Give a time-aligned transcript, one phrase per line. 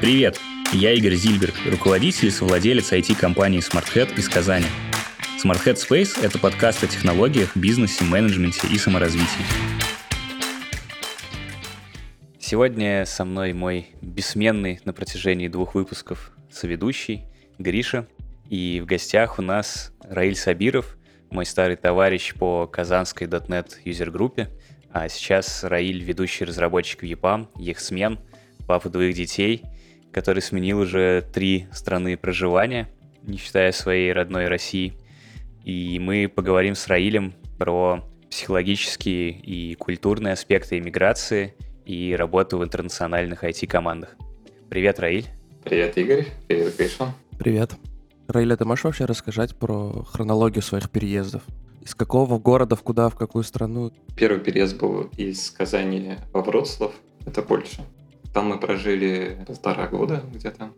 [0.00, 0.38] Привет!
[0.72, 4.66] Я Игорь Зильберг, руководитель и совладелец IT-компании SmartHead из Казани.
[5.42, 9.44] SmartHead Space— это подкаст о технологиях, бизнесе, менеджменте и саморазвитии.
[12.38, 17.22] Сегодня со мной мой бессменный на протяжении двух выпусков соведущий
[17.58, 18.06] Гриша.
[18.50, 20.96] И в гостях у нас Раиль Сабиров,
[21.30, 24.50] мой старый товарищ по казанской .NET юзер-группе.
[24.92, 28.18] А сейчас Раиль— ведущий разработчик в EPAM, Ехсмен,
[28.66, 29.62] папа двоих детей—
[30.14, 32.88] который сменил уже три страны проживания,
[33.24, 34.94] не считая своей родной России.
[35.64, 41.54] И мы поговорим с Раилем про психологические и культурные аспекты иммиграции
[41.84, 44.14] и работу в интернациональных IT-командах.
[44.68, 45.26] Привет, Раиль.
[45.64, 46.26] Привет, Игорь.
[46.46, 47.12] Привет, Гриша.
[47.38, 47.72] Привет.
[48.28, 51.42] Раиль, а ты можешь вообще рассказать про хронологию своих переездов?
[51.82, 53.92] Из какого города, в куда, в какую страну?
[54.16, 56.92] Первый переезд был из Казани во Вроцлав,
[57.26, 57.82] это Польша.
[58.34, 60.72] Там мы прожили полтора года где-то.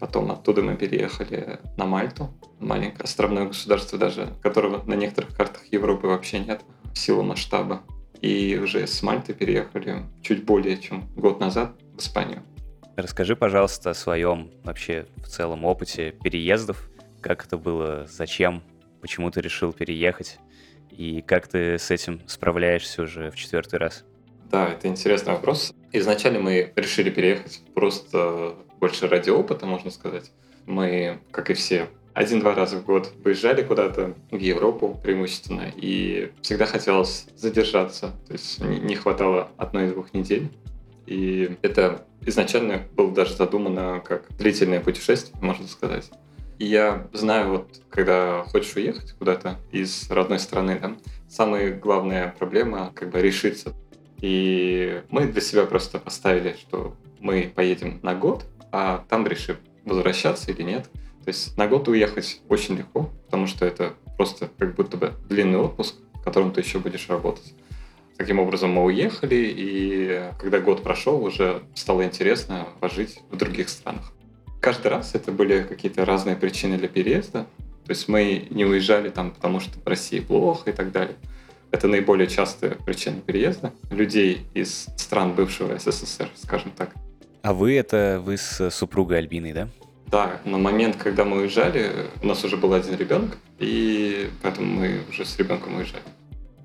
[0.00, 6.08] Потом оттуда мы переехали на Мальту, маленькое островное государство даже, которого на некоторых картах Европы
[6.08, 7.82] вообще нет в силу масштаба.
[8.20, 12.42] И уже с Мальты переехали чуть более чем год назад в Испанию.
[12.96, 16.90] Расскажи, пожалуйста, о своем вообще в целом опыте переездов.
[17.20, 18.62] Как это было, зачем,
[19.00, 20.38] почему ты решил переехать
[20.90, 24.04] и как ты с этим справляешься уже в четвертый раз?
[24.50, 25.72] Да, это интересный вопрос.
[25.92, 30.30] Изначально мы решили переехать просто больше ради опыта, можно сказать.
[30.66, 36.64] Мы, как и все, один-два раза в год выезжали куда-то в Европу преимущественно, и всегда
[36.64, 40.48] хотелось задержаться, то есть не хватало одной-двух недель.
[41.06, 46.10] И это изначально было даже задумано как длительное путешествие, можно сказать.
[46.58, 50.96] И я знаю, вот когда хочешь уехать куда-то из родной страны, да,
[51.28, 53.74] самая главная проблема как бы решиться.
[54.20, 60.50] И мы для себя просто поставили, что мы поедем на год, а там решим, возвращаться
[60.50, 60.88] или нет.
[61.24, 65.58] То есть на год уехать очень легко, потому что это просто как будто бы длинный
[65.58, 67.54] отпуск, в котором ты еще будешь работать.
[68.16, 74.12] Таким образом, мы уехали, и когда год прошел, уже стало интересно пожить в других странах.
[74.60, 77.46] Каждый раз это были какие-то разные причины для переезда.
[77.84, 81.16] То есть мы не уезжали там, потому что в России плохо и так далее.
[81.76, 86.94] Это наиболее частая причина переезда людей из стран бывшего СССР, скажем так.
[87.42, 89.68] А вы это вы с супругой Альбиной, да?
[90.06, 91.92] Да, на момент, когда мы уезжали,
[92.22, 96.02] у нас уже был один ребенок, и поэтому мы уже с ребенком уезжали.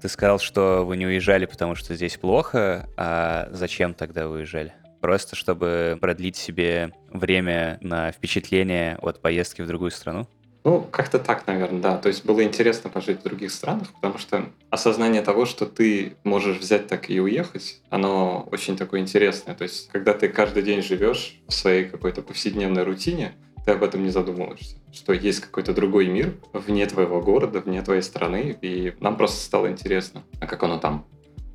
[0.02, 4.72] Ты сказал, что вы не уезжали, потому что здесь плохо, а зачем тогда вы уезжали?
[5.02, 10.26] Просто чтобы продлить себе время на впечатление от поездки в другую страну?
[10.64, 11.98] Ну, как-то так, наверное, да.
[11.98, 16.58] То есть было интересно пожить в других странах, потому что осознание того, что ты можешь
[16.58, 19.56] взять так и уехать, оно очень такое интересное.
[19.56, 23.34] То есть когда ты каждый день живешь в своей какой-то повседневной рутине,
[23.66, 28.02] ты об этом не задумываешься, что есть какой-то другой мир вне твоего города, вне твоей
[28.02, 31.06] страны, и нам просто стало интересно, а как оно там.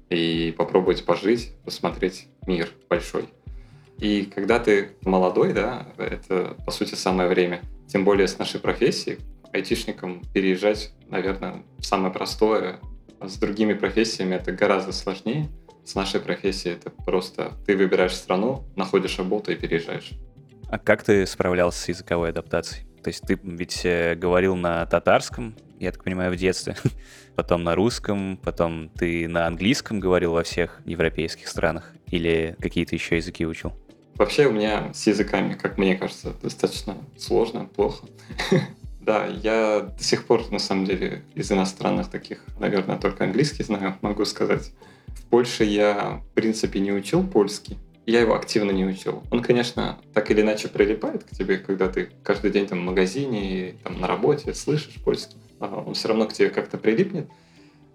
[0.09, 3.29] И попробовать пожить, посмотреть мир большой.
[3.99, 7.61] И когда ты молодой, да, это, по сути, самое время–
[7.97, 9.21] тем более с нашей профессией,
[9.55, 12.79] айтишникам переезжать, наверное, самое простое.
[13.23, 15.49] С другими профессиями это гораздо сложнее.
[15.83, 20.11] С нашей профессией это просто ты выбираешь страну, находишь работу и переезжаешь.
[20.69, 22.87] А как ты справлялся с языковой адаптацией?
[23.03, 26.77] То есть ты ведь э, говорил на татарском, я так понимаю, в детстве,
[27.35, 33.17] потом на русском, потом ты на английском говорил во всех европейских странах или какие-то еще
[33.17, 33.73] языки учил?
[34.19, 38.07] Вообще у меня с языками, как мне кажется, достаточно сложно, плохо.
[39.01, 43.97] Да, я до сих пор, на самом деле, из иностранных таких, наверное, только английский знаю,
[44.03, 44.73] могу сказать.
[45.07, 47.79] В Польше я, в принципе, не учил польский.
[48.05, 49.23] Я его активно не учил.
[49.31, 53.77] Он, конечно, так или иначе прилипает к тебе, когда ты каждый день там в магазине,
[53.85, 55.37] там на работе слышишь польский.
[55.61, 57.29] А он все равно к тебе как-то прилипнет.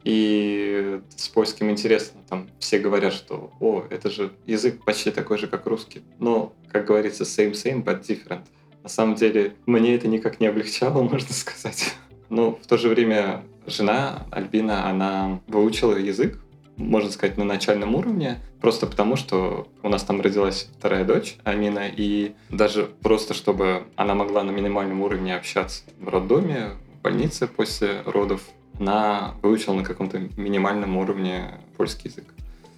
[0.04, 2.22] И с польским интересно.
[2.30, 6.02] Там все говорят, что о, это же язык почти такой же, как русский.
[6.20, 8.42] Но, как говорится, same-same, but different.
[8.84, 11.94] На самом деле, мне это никак не облегчало, можно сказать.
[12.30, 16.40] Но в то же время жена Альбина, она выучила язык,
[16.78, 21.88] можно сказать, на начальном уровне, просто потому, что у нас там родилась вторая дочь, Амина,
[21.88, 28.02] и даже просто, чтобы она могла на минимальном уровне общаться в роддоме, в больнице после
[28.06, 28.42] родов,
[28.82, 32.26] она выучила на каком-то минимальном уровне польский язык.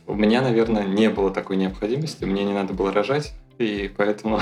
[0.05, 4.41] У меня, наверное, не было такой необходимости, мне не надо было рожать, и поэтому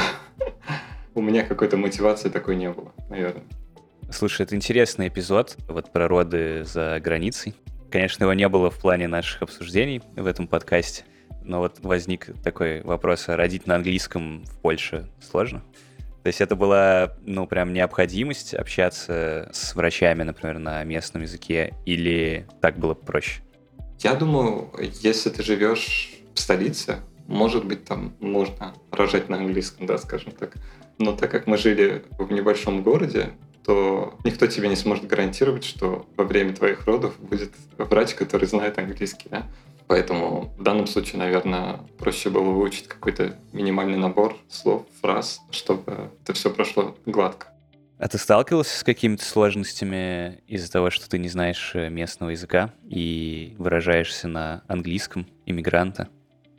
[1.14, 3.44] у меня какой-то мотивации такой не было, наверное.
[4.10, 7.54] Слушай, это интересный эпизод вот про роды за границей.
[7.92, 11.04] Конечно, его не было в плане наших обсуждений в этом подкасте,
[11.44, 15.62] Но вот возник такой вопрос, а родить на английском в Польше сложно?
[16.24, 22.48] То есть это была, ну, прям необходимость общаться с врачами, например, на местном языке, или
[22.62, 23.42] так было проще?
[24.00, 24.72] Я думаю,
[25.02, 26.98] если ты живешь в столице,
[27.28, 30.54] может быть, там можно рожать на английском, да, скажем так.
[31.00, 33.32] Но так как мы жили в небольшом городе,
[33.64, 38.78] то никто тебе не сможет гарантировать, что во время твоих родов будет врач, который знает
[38.78, 39.48] английский, да.
[39.92, 46.32] Поэтому в данном случае, наверное, проще было выучить какой-то минимальный набор слов, фраз, чтобы это
[46.32, 47.48] все прошло гладко.
[48.00, 52.74] А ты сталкивался с какими-то сложностями из-за того, что ты не знаешь э, местного языка
[52.88, 56.08] и выражаешься на английском иммигранта?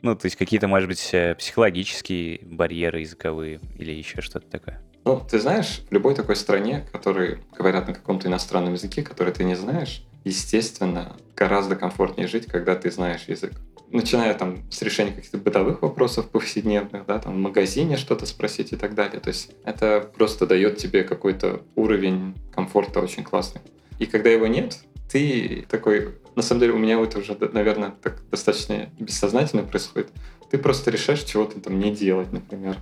[0.03, 4.79] Ну, то есть какие-то, может быть, э, психологические барьеры языковые или еще что-то такое?
[5.05, 9.43] Ну, ты знаешь, в любой такой стране, которые говорят на каком-то иностранном языке, который ты
[9.43, 13.53] не знаешь, естественно, гораздо комфортнее жить, когда ты знаешь язык
[13.93, 18.75] начиная там с решения каких-то бытовых вопросов повседневных, да, там в магазине что-то спросить и
[18.75, 19.19] так далее.
[19.19, 23.61] То есть это просто дает тебе какой-то уровень комфорта очень классный.
[23.99, 24.79] И когда его нет,
[25.09, 26.15] ты такой...
[26.35, 30.09] На самом деле у меня это уже, наверное, так достаточно бессознательно происходит.
[30.49, 32.77] Ты просто решаешь чего-то там не делать, например.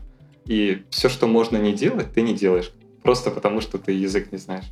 [0.46, 2.72] И все, что можно не делать, ты не делаешь.
[3.04, 4.66] Просто потому, что ты язык не знаешь.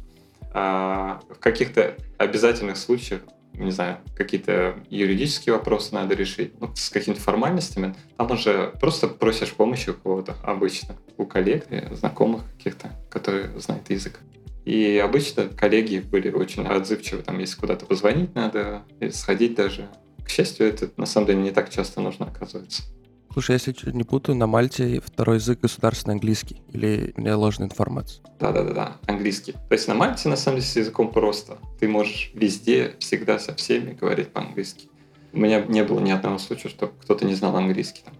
[0.53, 3.21] А в каких-то обязательных случаях
[3.53, 9.51] не знаю, какие-то юридические вопросы надо решить, ну, с какими-то формальностями, там уже просто просишь
[9.51, 14.19] помощи у кого-то обычно, у коллег, знакомых каких-то, которые знают язык.
[14.65, 19.89] И обычно коллеги были очень отзывчивы, там, если куда-то позвонить надо, сходить даже.
[20.23, 22.83] К счастью, это на самом деле не так часто нужно, оказывается.
[23.31, 26.61] Слушай, если не путаю, на Мальте второй язык государственный английский.
[26.73, 28.23] Или у меня ложная информация?
[28.39, 29.53] Да-да-да, английский.
[29.53, 31.57] То есть на Мальте, на самом деле, с языком просто.
[31.79, 34.89] Ты можешь везде, всегда со всеми говорить по-английски.
[35.31, 38.15] У меня не было ни одного случая, что кто-то не знал английский там.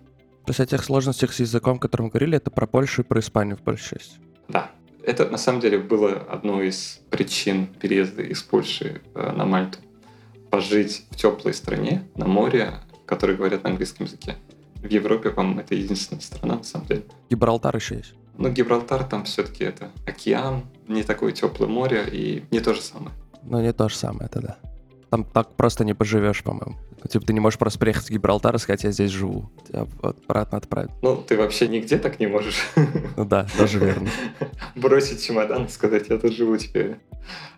[0.46, 3.06] То есть о тех сложностях с языком, о котором мы говорили, это про Польшу и
[3.06, 4.18] про Испанию в большей части?
[4.48, 4.72] Да.
[5.04, 9.80] Это на самом деле было одной из причин переезда из Польши э, на Мальту.
[10.52, 12.76] Пожить в теплой стране, на море,
[13.08, 14.36] которые говорят на английском языке
[14.82, 17.04] в Европе, по-моему, это единственная страна, на самом деле.
[17.30, 18.14] Гибралтар еще есть.
[18.38, 23.12] Ну, Гибралтар там все-таки это океан, не такое теплое море и не то же самое.
[23.44, 24.58] Ну, не то же самое, это да.
[25.10, 26.78] Там так просто не поживешь, по-моему.
[27.10, 29.50] Типа, ты не можешь просто приехать в Гибралтар и сказать, я здесь живу.
[29.68, 30.92] Тебя обратно отправят.
[31.02, 32.68] Ну, ты вообще нигде так не можешь.
[33.18, 34.10] Ну да, даже верно.
[34.76, 36.98] Бросить чемодан и сказать, я тут живу теперь.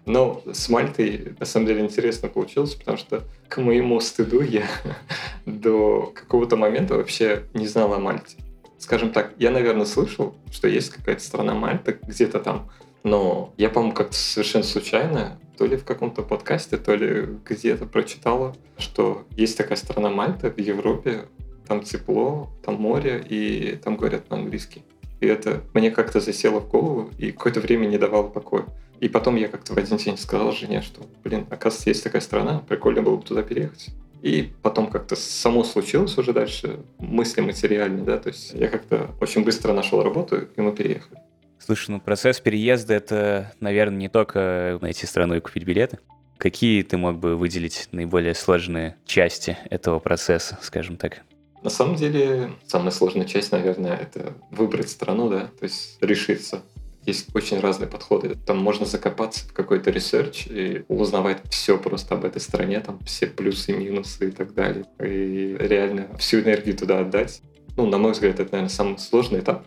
[0.05, 4.65] Но с Мальтой, на самом деле, интересно получилось, потому что, к моему стыду, я
[5.45, 8.37] до какого-то момента вообще не знал о Мальте.
[8.77, 12.71] Скажем так, я, наверное, слышал, что есть какая-то страна Мальта где-то там,
[13.03, 18.55] но я, по-моему, как-то совершенно случайно, то ли в каком-то подкасте, то ли где-то прочитала,
[18.79, 21.25] что есть такая страна Мальта в Европе,
[21.67, 24.81] там тепло, там море, и там говорят по-английски.
[25.19, 28.65] И это мне как-то засело в голову и какое-то время не давало покоя.
[28.99, 32.63] И потом я как-то в один день сказал жене, что, блин, оказывается, есть такая страна,
[32.67, 33.89] прикольно было бы туда переехать.
[34.23, 39.43] И потом как-то само случилось уже дальше, мысли материальные, да, то есть я как-то очень
[39.43, 41.21] быстро нашел работу, и мы переехали.
[41.63, 45.99] Слушай, ну процесс переезда— это, наверное, не только найти страну и купить билеты.
[46.37, 51.21] Какие ты мог бы выделить наиболее сложные части этого процесса, скажем так?
[51.61, 56.63] На самом деле, самая сложная часть, наверное, это выбрать страну, да, то есть решиться.
[57.05, 58.35] Есть очень разные подходы.
[58.47, 63.27] Там можно закопаться в какой-то research и узнавать все просто об этой стране, там все
[63.27, 64.85] плюсы, минусы и так далее.
[64.99, 67.41] И реально всю энергию туда отдать.
[67.77, 69.65] Ну, на мой взгляд, это, наверное, самый сложный этап.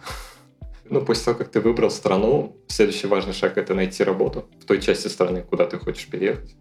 [0.90, 4.80] Ну, после того, как ты выбрал страну, следующий важный шаг— это найти работу в той
[4.80, 6.54] части страны, куда ты хочешь переехать.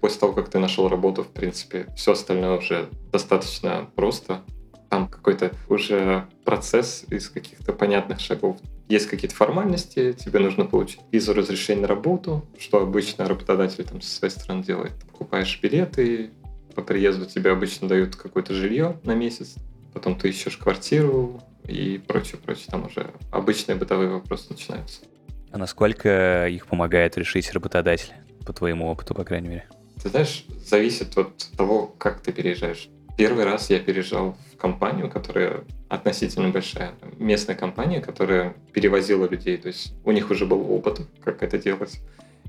[0.00, 4.42] После того, как ты нашел работу, в принципе, все остальное уже достаточно просто.
[4.90, 8.56] Там какой-то уже процесс из каких-то понятных шагов.
[8.88, 14.10] Есть какие-то формальности, тебе нужно получить визу разрешение на работу, что обычно работодатели там со
[14.10, 14.94] своей стороны делают.
[14.98, 16.30] Ты покупаешь билеты,
[16.74, 19.56] по приезду тебе обычно дают какое-то жилье на месяц,
[19.92, 22.66] потом ты ищешь квартиру, и прочее, прочее.
[22.70, 25.02] Там уже обычные бытовые вопросы начинаются.
[25.50, 28.12] А насколько их помогает решить работодатель,
[28.44, 29.68] по твоему опыту, по крайней мере?
[30.02, 32.88] Ты знаешь, зависит от того, как ты переезжаешь.
[33.16, 39.68] Первый раз я переезжал в компанию, которая относительно большая, местная компания, которая перевозила людей, то
[39.68, 42.00] есть у них уже был опыт, как это делать,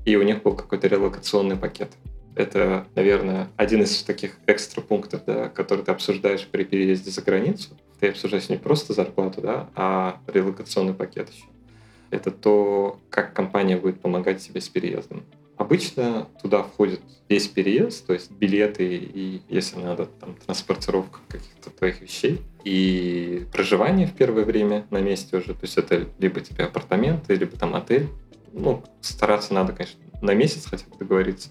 [0.04, 1.90] и у них был какой-то релокационный пакет.
[2.36, 7.76] Это, наверное, один из таких экстра пунктов, да, который ты обсуждаешь при переезде за границу
[8.00, 11.44] ты обсуждаешь не просто зарплату, да, а релокационный пакет еще.
[12.10, 15.22] Это то, как компания будет помогать тебе с переездом.
[15.56, 22.00] обычно туда входит весь переезд, то есть билеты и, если надо, там, транспортировка каких-то твоих
[22.00, 25.52] вещей и проживание в первое время на месте уже.
[25.52, 28.08] То есть это либо тебе апартаменты, либо там отель.
[28.52, 31.50] Ну, стараться надо, конечно, на месяц хотя бы договориться.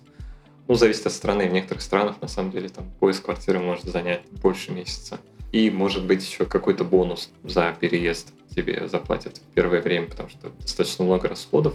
[0.69, 1.49] Ну, зависит от страны.
[1.49, 5.19] В некоторых странах, на самом деле, там поиск квартиры может занять больше месяца.
[5.51, 10.51] И, может быть, еще какой-то бонус за переезд тебе заплатят в первое время, потому что
[10.59, 11.73] достаточно много расходов.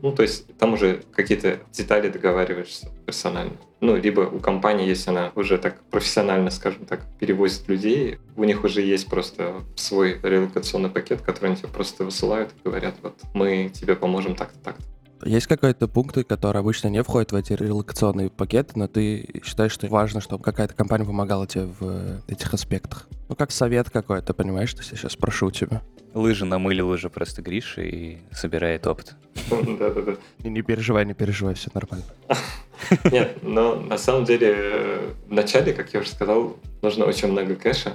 [0.00, 3.58] Ну, то есть там уже какие-то детали договариваешься персонально.
[3.82, 8.64] Ну, либо у компании, если она уже так профессионально, скажем так, перевозит людей, у них
[8.64, 13.70] уже есть просто свой релокационный пакет, который они тебе просто высылают и говорят, вот, мы
[13.74, 14.93] тебе поможем так-то, так-то.
[15.24, 19.86] Есть какие-то пункты, которые обычно не входят в эти релокационные пакеты, но ты считаешь, что
[19.86, 23.08] важно, чтобы какая-то компания помогала тебе в этих аспектах?
[23.28, 25.82] Ну, как совет какой-то, понимаешь, что я сейчас спрошу у тебя.
[26.12, 29.16] Лыжи намылил уже просто Гриша и собирает опыт.
[29.50, 30.16] Да-да-да.
[30.48, 32.04] Не переживай, не переживай, все нормально.
[33.10, 37.94] Нет, но на самом деле в начале, как я уже сказал, нужно очень много кэша.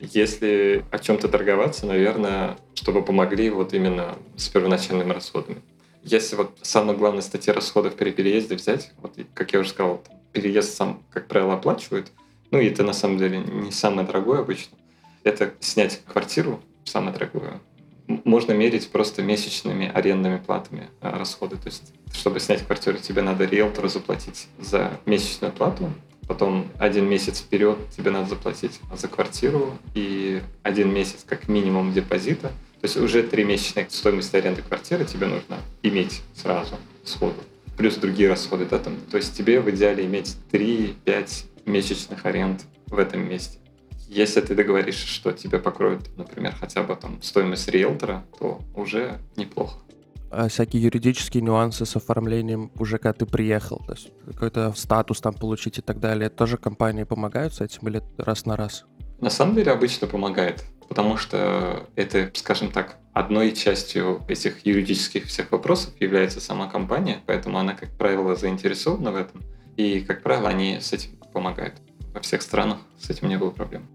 [0.00, 5.62] Если о чем-то торговаться, наверное, чтобы помогли вот именно с первоначальными расходами.
[6.04, 10.76] Если вот самая главная статья расходов при переезде взять, вот как я уже сказал, переезд
[10.76, 12.12] сам, как правило, оплачивают,
[12.50, 14.76] ну и это на самом деле не самое дорогое обычно,
[15.22, 17.58] это снять квартиру, самое дорогое.
[18.06, 21.56] Можно мерить просто месячными арендными платами а, расходы.
[21.56, 25.90] То есть, чтобы снять квартиру, тебе надо риэлтору заплатить за месячную плату,
[26.28, 32.52] потом один месяц вперед тебе надо заплатить за квартиру и один месяц как минимум депозита.
[32.84, 37.40] То есть уже три месячной стоимости аренды квартиры тебе нужно иметь сразу, сходу.
[37.78, 38.66] Плюс другие расходы.
[38.66, 38.98] Да, там.
[39.10, 43.56] То есть тебе в идеале иметь 3-5 месячных аренд в этом месте.
[44.06, 49.78] Если ты договоришься, что тебе покроют, например, хотя бы там стоимость риэлтора, то уже неплохо.
[50.30, 55.32] А всякие юридические нюансы с оформлением уже когда ты приехал, то есть какой-то статус там
[55.32, 58.84] получить и так далее, тоже компании помогают с этим или раз на раз?
[59.20, 65.52] На самом деле обычно помогает, потому что это, скажем так, одной частью этих юридических всех
[65.52, 69.42] вопросов является сама компания, поэтому она, как правило, заинтересована в этом,
[69.76, 71.74] и, как правило, они с этим помогают.
[72.12, 73.88] Во всех странах с этим не было проблем.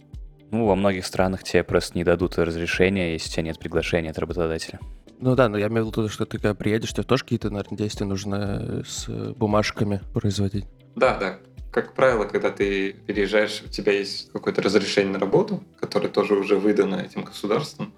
[0.51, 4.17] Ну, во многих странах тебе просто не дадут разрешения, если у тебя нет приглашения от
[4.17, 4.79] работодателя.
[5.19, 7.77] Ну да, но я имею в виду, что ты когда приедешь, тебе тоже какие-то, наверное,
[7.77, 10.65] действия нужно с бумажками производить.
[10.95, 11.39] Да, да.
[11.71, 16.57] Как правило, когда ты переезжаешь, у тебя есть какое-то разрешение на работу, которое тоже уже
[16.57, 17.93] выдано этим государством,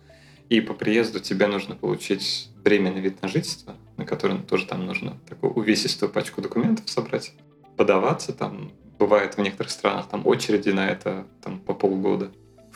[0.49, 5.17] и по приезду тебе нужно получить временный вид на жительство, на который тоже там нужно
[5.29, 7.33] такую увесистую пачку документов собрать,
[7.77, 8.73] подаваться там.
[8.99, 12.29] Бывает в некоторых странах там очереди на это там по полгода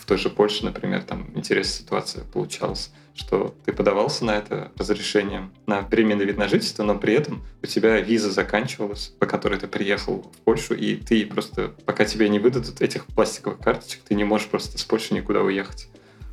[0.05, 5.49] в той же Польше, например, там интересная ситуация получалась, что ты подавался на это разрешение
[5.65, 9.65] на временный вид на жительство, но при этом у тебя виза заканчивалась, по которой ты
[9.65, 14.23] приехал в Польшу, и ты просто, пока тебе не выдадут этих пластиковых карточек, ты не
[14.23, 15.87] можешь просто с Польши никуда уехать.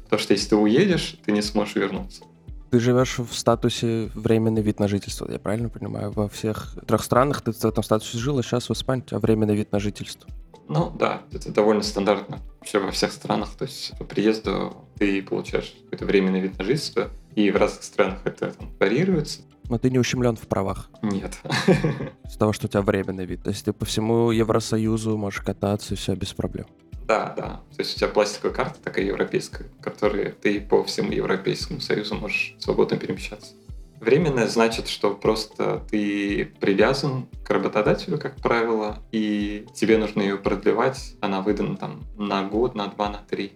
[0.04, 2.24] Потому что если ты уедешь, ты не сможешь вернуться.
[2.70, 6.10] Ты живешь в статусе временный вид на жительство, я правильно понимаю?
[6.10, 9.18] Во всех трех странах ты в этом статусе жил, а сейчас в Испании у тебя
[9.18, 10.28] временный вид на жительство.
[10.68, 13.50] Ну да, это довольно стандартно вообще во всех странах.
[13.58, 18.20] То есть по приезду ты получаешь какой-то временный вид на жительство, и в разных странах
[18.24, 19.40] это там, варьируется.
[19.68, 20.88] Но ты не ущемлен в правах.
[21.02, 21.38] Нет.
[22.28, 23.42] С того, что у тебя временный вид.
[23.42, 26.66] То есть ты по всему Евросоюзу можешь кататься, и все без проблем.
[27.08, 27.62] Да, да.
[27.74, 32.54] То есть у тебя пластиковая карта, такая европейская, которой ты по всему Европейскому Союзу можешь
[32.60, 33.54] свободно перемещаться.
[34.02, 41.14] Временное значит, что просто ты привязан к работодателю, как правило, и тебе нужно ее продлевать.
[41.20, 43.52] Она выдана там на год, на два, на три.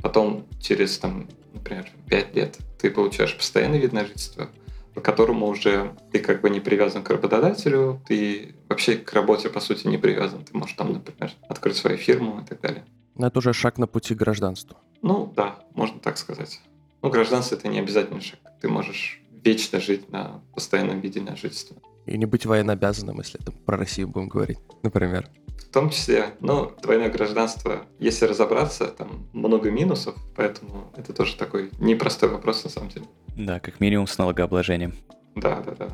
[0.00, 4.48] Потом через, там, например, пять лет ты получаешь постоянный вид на жительство,
[4.94, 9.60] по которому уже ты как бы не привязан к работодателю, ты вообще к работе, по
[9.60, 10.42] сути, не привязан.
[10.42, 12.86] Ты можешь там, например, открыть свою фирму и так далее.
[13.14, 14.78] Но это уже шаг на пути к гражданству.
[15.02, 16.62] Ну, да, можно так сказать.
[17.02, 18.40] Ну, гражданство— это не обязательный шаг.
[18.62, 21.76] Ты можешь вечно жить на постоянном виде на жительство.
[22.06, 25.28] И не быть военнообязанным, если это про Россию будем говорить, например.
[25.58, 31.70] В том числе, ну, двойное гражданство, если разобраться, там много минусов, поэтому это тоже такой
[31.78, 33.06] непростой вопрос на самом деле.
[33.36, 34.94] Да, как минимум с налогообложением.
[35.34, 35.88] Да, да, да.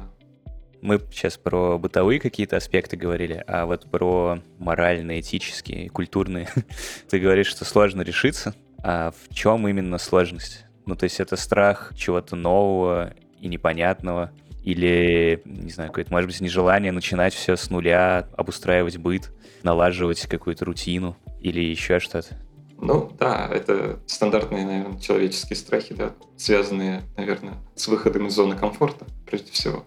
[0.81, 6.49] Мы сейчас про бытовые какие-то аспекты говорили, а вот про моральные, этические, культурные.
[7.09, 8.55] Ты говоришь, что сложно решиться.
[8.83, 10.64] А в чем именно сложность?
[10.87, 16.40] Ну, то есть это страх чего-то нового и непонятного, или, не знаю, какое-то, может быть,
[16.40, 19.30] нежелание начинать все с нуля, обустраивать быт,
[19.62, 22.37] налаживать какую-то рутину или еще что-то.
[22.80, 29.07] Ну да, это стандартные, наверное, человеческие страхи, да, связанные, наверное, с выходом из зоны комфорта,
[29.26, 29.85] прежде всего.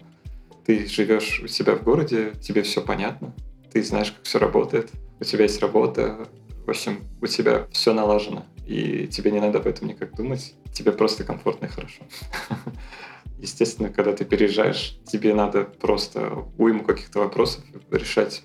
[0.66, 3.32] Ты живешь у себя в городе, тебе все понятно,
[3.72, 4.90] ты знаешь, как все работает,
[5.20, 6.26] у тебя есть работа,
[6.66, 10.92] в общем, у тебя все налажено, и тебе не надо об этом никак думать, тебе
[10.92, 12.02] просто комфортно и хорошо.
[13.42, 18.44] Естественно, когда ты переезжаешь, тебе надо просто уйму каких-то вопросов решать.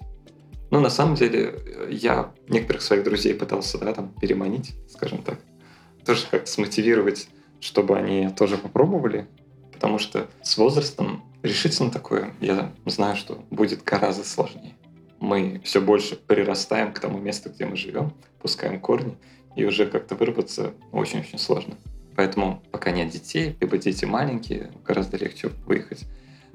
[0.71, 1.53] Ну, на самом деле,
[1.87, 5.37] я некоторых своих друзей пытался, да, там, переманить, скажем так.
[6.03, 9.27] Тоже как смотивировать, чтобы они тоже попробовали,
[9.71, 14.73] потому что с возрастом решительно такое, я знаю, что будет гораздо сложнее.
[15.19, 19.15] Мы все больше прирастаем к тому месту, где мы живем, пускаем корни,
[19.55, 21.77] и уже как-то выработаться очень-очень сложно.
[22.17, 26.07] Поэтому пока нет детей, либо дети маленькие, гораздо легче выехать.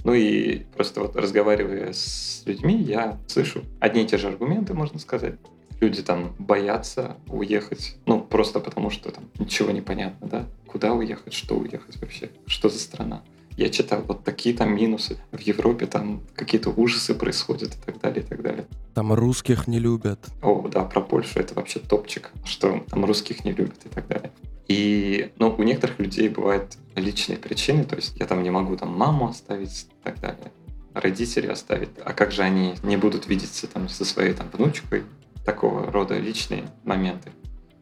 [0.03, 4.99] Ну и просто вот разговаривая с людьми, я слышу одни и те же аргументы, можно
[4.99, 5.37] сказать.
[5.81, 10.47] Люди там боятся уехать, ну, просто потому что там ничего не понятно, да?
[10.67, 13.23] Куда уехать, что уехать вообще, что за страна.
[13.57, 15.19] Я читал вот такие там минусы.
[15.31, 18.67] В Европе там какие-то ужасы происходят и так далее, и так далее.
[18.95, 20.19] Там русских не любят.
[20.43, 24.33] О, да, про Польшу это вообще топчик, что там русских не любят и так далее.
[24.69, 28.97] И, ну, у некоторых людей бывают личные причины, то есть я там не могу там
[28.97, 30.53] маму оставить и так далее,
[30.95, 31.91] родителей оставить.
[32.05, 35.05] А как же они не будут видеться там со своей там внучкой?
[35.45, 37.31] Такого рода личные моменты.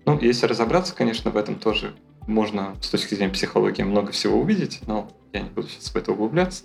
[0.06, 1.94] Ну, если разобраться, конечно, в этом тоже
[2.26, 6.12] можно с точки зрения психологии много всего увидеть, но я не буду сейчас в это
[6.12, 6.64] углубляться.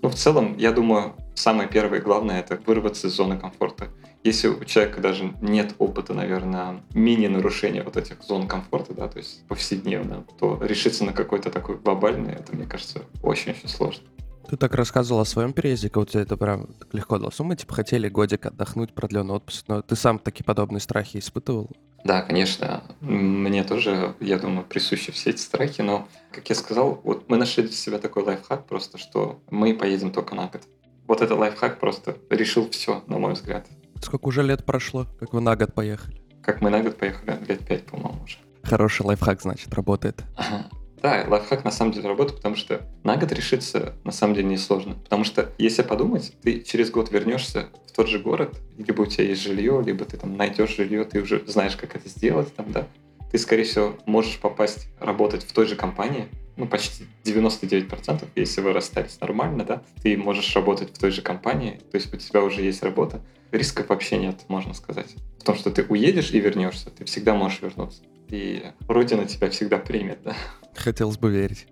[0.00, 3.88] Но в целом, я думаю, самое первое и главное— это вырваться из зоны комфорта.
[4.24, 9.44] Если у человека даже нет опыта, наверное, мини-нарушения вот этих зон комфорта, да, то есть
[9.48, 14.04] повседневно, то решиться на какой-то такой глобальный, это, мне кажется, очень-очень сложно.
[14.48, 17.38] Ты так рассказывал о своем переезде, как у тебя это прям легко далось.
[17.40, 21.70] Мы типа хотели годик отдохнуть, продленный отпуск, но ты сам такие подобные страхи испытывал?
[22.04, 22.82] Да, конечно.
[23.00, 27.62] Мне тоже, я думаю, присущи все эти страхи, но, как я сказал, вот мы нашли
[27.62, 30.62] для себя такой лайфхак просто, что мы поедем только на год.
[31.06, 33.66] Вот этот лайфхак просто решил все, на мой взгляд.
[34.02, 36.20] Сколько уже лет прошло, как вы на год поехали?
[36.42, 37.38] Как мы на год поехали?
[37.46, 38.36] Лет пять, по-моему, уже.
[38.64, 40.22] Хороший лайфхак, значит, работает.
[40.36, 40.66] Ага.
[41.00, 44.94] Да, лайфхак на самом деле работает, потому что на год решиться на самом деле несложно.
[44.94, 49.24] Потому что, если подумать, ты через год вернешься в тот же город, либо у тебя
[49.24, 52.86] есть жилье, либо ты там найдешь жилье, ты уже знаешь, как это сделать, там, да.
[53.30, 58.72] Ты, скорее всего, можешь попасть работать в той же компании, ну, почти 99%, если вы
[58.72, 62.62] расстались нормально, да, ты можешь работать в той же компании, то есть у тебя уже
[62.62, 65.14] есть работа, рисков вообще нет, можно сказать.
[65.38, 68.02] В том, что ты уедешь и вернешься, ты всегда можешь вернуться.
[68.28, 70.34] И Родина тебя всегда примет, да.
[70.74, 71.66] Хотелось бы верить.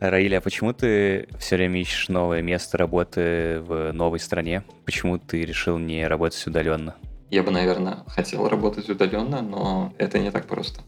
[0.00, 4.64] Раиля, а почему ты все время ищешь новое место работы в новой стране?
[4.84, 6.96] Почему ты решил не работать удаленно?
[7.30, 10.82] Я бы, наверное, хотел работать удаленно, но это не так просто.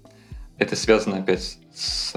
[0.58, 2.12] Это связано опять с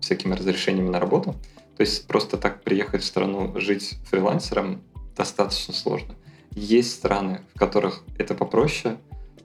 [0.00, 1.34] всякими разрешениями на работу.
[1.76, 4.82] То есть просто так приехать в страну жить фрилансером
[5.16, 6.14] достаточно сложно.
[6.52, 8.96] Есть страны, в которых это попроще,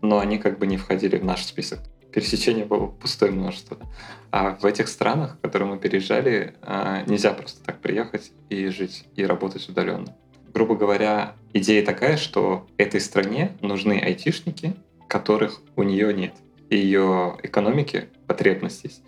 [0.02, 1.80] но они как бы не входили в наш список
[2.18, 3.78] пересечения было пустое множество.
[4.32, 9.06] А в этих странах, в которые мы переезжали, а, нельзя просто так приехать и жить,
[9.16, 10.16] и работать удаленно.
[10.52, 14.74] Грубо говоря, идея такая, что этой стране нужны айтишники,
[15.08, 16.34] которых у нее нет.
[16.72, 19.02] Ее экономики потребность есть.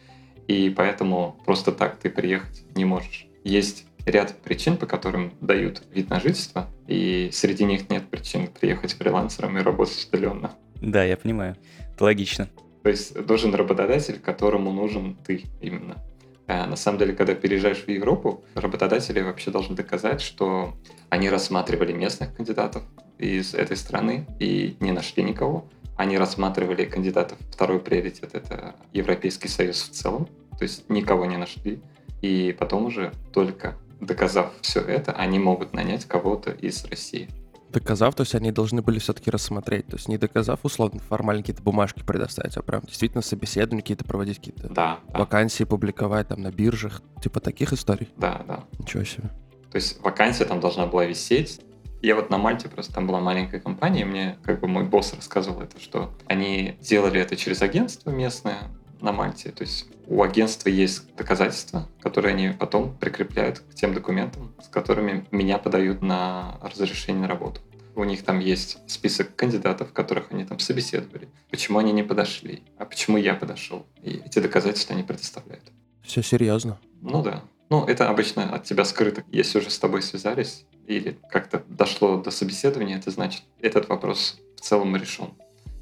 [0.48, 3.28] И поэтому просто так ты приехать не можешь.
[3.44, 8.94] Есть ряд причин, по которым дают вид на жительство, и среди них нет причин приехать
[8.94, 10.52] фрилансером и работать удаленно.
[10.82, 11.56] Да, я понимаю.
[11.94, 12.50] Это логично.
[12.84, 15.98] То есть нужен работодатель, которому нужен ты именно.
[16.48, 20.74] А на самом деле, когда переезжаешь в Европу, работодатели вообще должны доказать, что
[21.10, 22.82] они рассматривали местных кандидатов
[23.20, 25.70] из этой страны и не нашли никого.
[26.00, 31.82] Они рассматривали кандидатов второй приоритет, это Европейский Союз в целом, то есть никого не нашли.
[32.22, 37.28] И потом уже только доказав все это, они могут нанять кого-то из России
[37.72, 41.62] доказав, то есть они должны были все-таки рассмотреть, то есть не доказав, условно, формально какие-то
[41.62, 45.70] бумажки предоставить, а прям действительно собеседования какие-то проводить, какие-то да, вакансии да.
[45.70, 48.10] публиковать там на биржах, типа таких историй.
[48.18, 48.64] Да, да.
[48.80, 49.30] Ничего себе.
[49.70, 51.62] То есть вакансия там должна была висеть.
[52.02, 55.14] Я вот на Мальте просто там была маленькая компания, и мне как бы мой босс
[55.14, 58.70] рассказывал это, что они делали это через агентство местное,
[59.02, 59.52] на Мальте.
[59.52, 65.26] То есть у агентства есть доказательства, которые они потом прикрепляют к тем документам, с которыми
[65.32, 67.62] меня подают на разрешение на работу.
[67.96, 71.28] У них там есть список кандидатов, которых они там собеседовали.
[71.50, 72.64] Почему они не подошли?
[72.78, 73.86] А почему я подошел?
[74.04, 75.66] И эти доказательства они предоставляют.
[76.04, 76.80] Все серьезно.
[77.02, 77.44] Ну да.
[77.70, 79.24] Ну, это обычно от тебя скрыто.
[79.32, 84.62] Если уже с тобой связались или как-то дошло до собеседования, это значит, этот вопрос в
[84.62, 85.30] целом решен.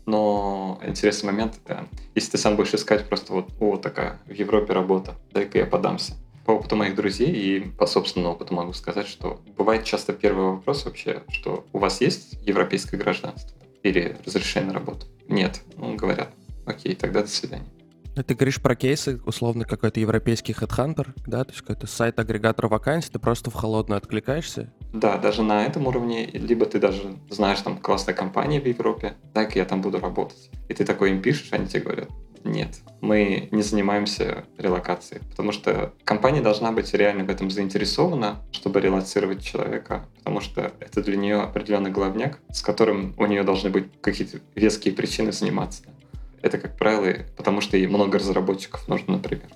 [0.05, 4.73] Но интересный момент, это, если ты сам будешь искать просто вот, о, такая в Европе
[4.73, 6.13] работа, дай-ка я подамся.
[6.47, 10.85] по опыту моих друзей и по собственному опыту могу сказать, что бывает часто первый вопрос
[10.85, 15.07] вообще, что у вас есть европейское гражданство или разрешение на работу?
[15.27, 15.61] Нет.
[15.75, 16.29] Ну, говорят,
[16.65, 17.67] окей, тогда до свидания.
[18.17, 23.11] Ну, ты говоришь про кейсы, условно, какой-то европейский хедхантер, да, то есть какой-то сайт-агрегатор вакансий,
[23.11, 24.73] ты просто в холодную откликаешься?
[24.91, 29.55] Да, даже на этом уровне, либо ты даже знаешь там классная компания в Европе, так
[29.55, 30.49] я там буду работать.
[30.67, 32.09] И ты такой им пишешь, они тебе говорят,
[32.43, 38.81] нет, мы не занимаемся релокацией, потому что компания должна быть реально в этом заинтересована, чтобы
[38.81, 43.85] релацировать человека, потому что это для нее определенный главняк, с которым у нее должны быть
[44.01, 45.83] какие-то веские причины заниматься.
[46.47, 49.47] Это, как правило, потому что ей много разработчиков нужно, например.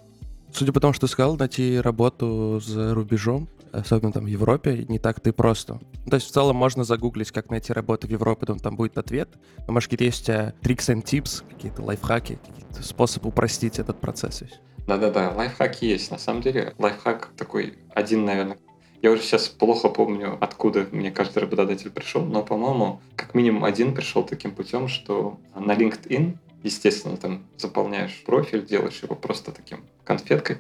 [0.53, 4.99] Судя по тому, что ты сказал, найти работу за рубежом, особенно там в Европе, не
[4.99, 5.79] так ты просто.
[6.09, 9.29] То есть в целом можно загуглить, как найти работу в Европе, там, там будет ответ.
[9.65, 10.25] Но, может, какие-то есть
[10.61, 14.43] трикс and tips, какие-то лайфхаки, какие-то способы упростить этот процесс.
[14.85, 16.11] Да-да-да, лайфхаки есть.
[16.11, 18.57] На самом деле, лайфхак такой один, наверное,
[19.01, 23.95] я уже сейчас плохо помню, откуда мне каждый работодатель пришел, но, по-моему, как минимум один
[23.95, 30.57] пришел таким путем, что на LinkedIn естественно, там заполняешь профиль, делаешь его просто таким конфеткой,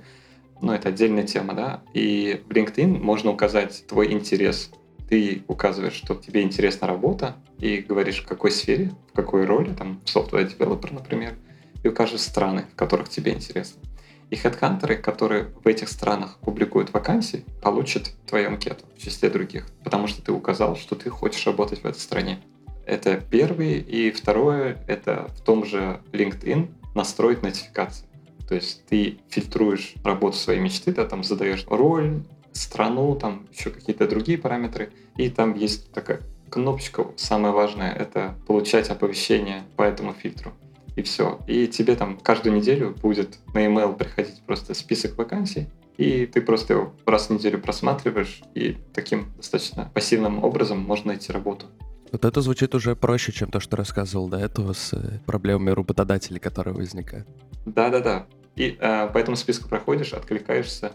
[0.61, 1.83] но это отдельная тема, да.
[1.93, 4.71] И в LinkedIn можно указать твой интерес.
[5.09, 10.01] Ты указываешь, что тебе интересна работа, и говоришь, в какой сфере, в какой роли, там,
[10.05, 11.35] software developer, например,
[11.83, 13.81] и укажешь страны, в которых тебе интересно.
[14.29, 20.07] И хедхантеры, которые в этих странах публикуют вакансии, получат твою анкету в числе других, потому
[20.07, 22.39] что ты указал, что ты хочешь работать в этой стране.
[22.85, 23.79] Это первый.
[23.79, 28.07] И второе, это в том же LinkedIn настроить нотификации.
[28.47, 34.07] То есть ты фильтруешь работу своей мечты, да, там задаешь роль, страну, там еще какие-то
[34.07, 40.51] другие параметры, и там есть такая кнопочка, самое важное, это получать оповещение по этому фильтру.
[40.97, 41.39] И все.
[41.47, 45.67] И тебе там каждую неделю будет на email приходить просто список вакансий,
[45.97, 51.31] и ты просто его раз в неделю просматриваешь, и таким достаточно пассивным образом можно найти
[51.31, 51.67] работу.
[52.11, 56.39] Вот это звучит уже проще, чем то, что рассказывал до этого с э, проблемами работодателей,
[56.39, 57.27] которые возникают.
[57.65, 58.27] Да-да-да.
[58.55, 60.91] И э, по этому списку проходишь, откликаешься,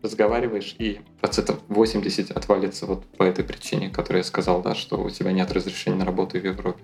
[0.00, 5.10] разговариваешь, и процентов 80 отвалится вот по этой причине, которую я сказал, да, что у
[5.10, 6.82] тебя нет разрешения на работу в Европе.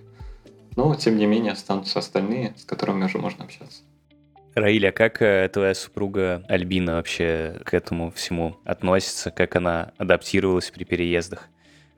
[0.75, 3.83] Но, тем не менее, останутся остальные, с которыми уже можно общаться.
[4.57, 9.31] Раиля, как э, твоя супруга Альбина вообще к этому всему относится?
[9.31, 11.49] Как она адаптировалась при переездах?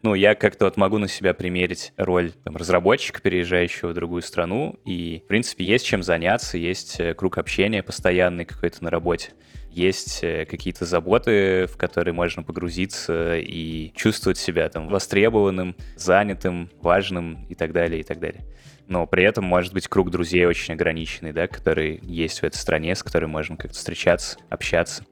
[0.03, 4.79] Ну, я как-то вот могу на себя примерить роль там, разработчика, переезжающего в другую страну,
[4.85, 9.33] и, в принципе, есть чем заняться, есть э, круг общения постоянный какой-то на работе,
[9.71, 17.47] есть э, какие-то заботы, в которые можно погрузиться и чувствовать себя там востребованным, занятым, важным
[17.49, 18.45] и так далее, и так далее.
[18.87, 22.95] Но при этом может быть круг друзей очень ограниченный, да, которые есть в этой стране,
[22.95, 25.05] с которыми можно как-то встречаться, общаться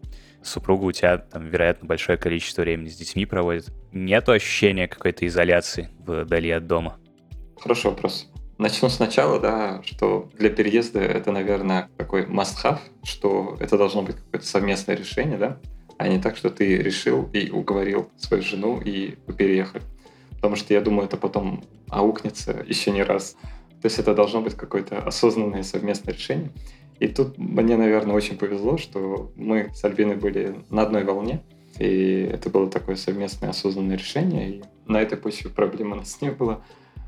[0.47, 3.73] супруга у тебя, там, вероятно, большое количество времени с детьми проводит.
[3.93, 6.99] Нету ощущения какой-то изоляции вдали от дома?
[7.61, 8.31] Хороший вопрос.
[8.59, 14.47] Начну сначала, да, что для переезда это, наверное, такой must-have, что это должно быть какое-то
[14.47, 15.59] совместное решение, да,
[15.99, 19.83] а не так, что ты решил и уговорил свою жену, и переехали.
[20.37, 23.37] Потому что я думаю, это потом аукнется еще не раз.
[23.83, 26.51] То есть это должно быть какое-то осознанное совместное решение.
[26.99, 31.43] И тут мне, наверное, очень повезло, что мы с Альбиной были на одной волне,
[31.79, 36.31] и это было такое совместное осознанное решение, и на этой почве проблем у нас не
[36.31, 36.63] было.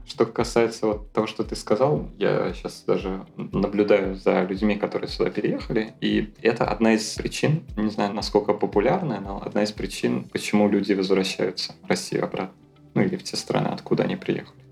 [0.06, 5.30] Что касается вот того, что ты сказал, я сейчас даже наблюдаю за людьми, которые сюда
[5.30, 10.68] переехали, и это одна из причин, не знаю, насколько популярная, но одна из причин, почему
[10.68, 12.54] люди возвращаются в Россию обратно,
[12.94, 14.67] ну или в те страны, откуда они приехали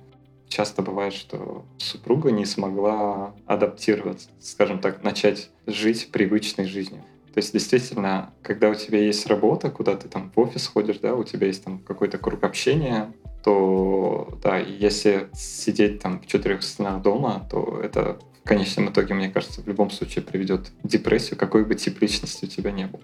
[0.56, 7.02] часто бывает, что супруга не смогла адаптироваться, скажем так, начать жить привычной жизнью.
[7.34, 11.14] То есть действительно, когда у тебя есть работа, куда ты там в офис ходишь, да,
[11.14, 13.12] у тебя есть там какой-то круг общения,
[13.44, 19.28] то да, если сидеть там в четырех стенах дома, то это в конечном итоге, мне
[19.28, 23.00] кажется, в любом случае приведет к депрессию, какой бы тип личности у тебя не был.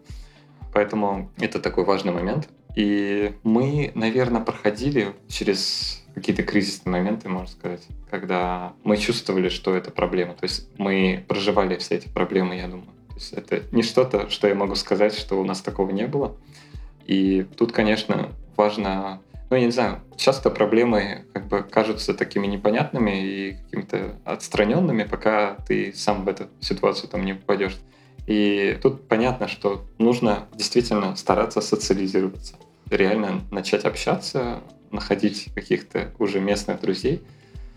[0.73, 2.49] Поэтому это такой важный момент.
[2.75, 9.91] И мы, наверное, проходили через какие-то кризисные моменты, можно сказать, когда мы чувствовали, что это
[9.91, 10.35] проблема.
[10.35, 12.89] То есть мы проживали все эти проблемы, я думаю.
[13.09, 16.37] То есть это не что-то, что я могу сказать, что у нас такого не было.
[17.07, 19.21] И тут, конечно, важно
[19.53, 25.57] ну, я не знаю, часто проблемы как бы кажутся такими непонятными и какими-то отстраненными, пока
[25.69, 27.77] ты сам в эту ситуацию там не попадешь.
[28.27, 32.55] И тут понятно, что нужно действительно стараться социализироваться,
[32.97, 37.23] реально начать общаться, находить каких-то уже местных друзей.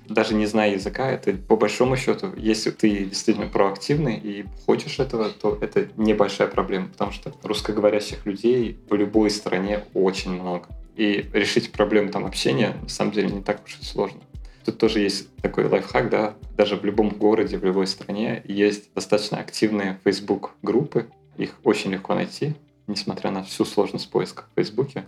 [0.07, 5.29] даже не зная языка, это по большому счету, если ты действительно проактивный и хочешь этого,
[5.29, 10.67] то это небольшая проблема, потому что русскоговорящих людей в любой стране очень много.
[10.95, 14.21] И решить проблему там общения на самом деле не так уж и сложно.
[14.63, 19.39] Тут тоже есть такой лайфхак, да, даже в любом городе, в любой стране есть достаточно
[19.39, 22.55] активные Facebook-группы, их очень легко найти,
[22.87, 25.05] несмотря на всю сложность поиска в Фейсбуке.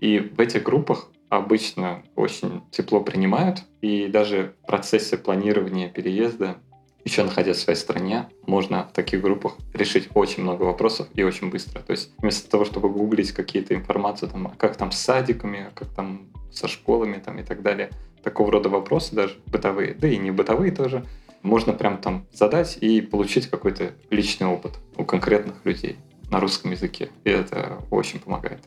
[0.00, 6.56] И в этих группах обычно очень тепло принимают, и даже в процессе планирования переезда,
[7.04, 11.50] еще находясь в своей стране, можно в таких группах решить очень много вопросов и очень
[11.50, 11.80] быстро.
[11.80, 15.70] То есть вместо того, чтобы гуглить какие-то информацию, там, а как там с садиками, а
[15.74, 17.90] как там со школами там, и так далее,
[18.22, 21.06] такого рода вопросы даже бытовые, да и не бытовые тоже,
[21.42, 25.96] можно прям там задать и получить какой-то личный опыт у конкретных людей
[26.30, 27.10] на русском языке.
[27.24, 28.60] И это очень помогает.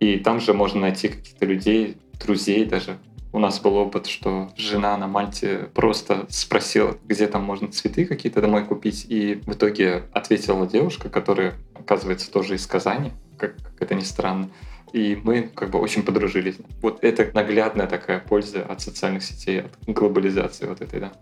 [0.00, 2.98] И там же можно найти каких-то людей, друзей даже.
[3.32, 8.40] У нас был опыт, что жена на Мальте просто спросила, где там можно цветы какие-то
[8.40, 13.94] домой купить, и в итоге ответила девушка, которая, оказывается, тоже из Казани, как, как это
[13.94, 14.48] ни странно.
[14.94, 16.56] И мы как бы очень подружились.
[16.80, 21.12] Вот это наглядная такая польза от социальных сетей, от глобализации вот этой, да.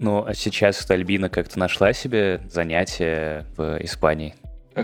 [0.00, 4.34] Ну, а сейчас Альбина как-то нашла себе занятие в Испании?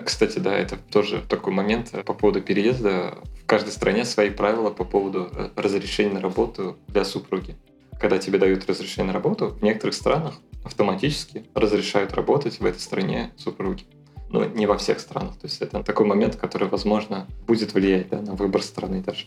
[0.05, 3.18] Кстати, да, это тоже такой момент по поводу переезда.
[3.42, 7.57] В каждой стране свои правила по поводу э, разрешения на работу для супруги.
[8.00, 13.33] Когда тебе дают разрешение на работу, в некоторых странах автоматически разрешают работать в этой стране
[13.37, 13.85] супруги.
[14.29, 15.37] Но не во всех странах.
[15.38, 19.26] То есть это такой момент, который, возможно, будет влиять да, на выбор страны даже.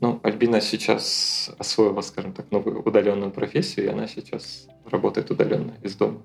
[0.00, 5.94] Ну, Альбина сейчас освоила, скажем так, новую удаленную профессию, и она сейчас работает удаленно из
[5.94, 6.22] дома.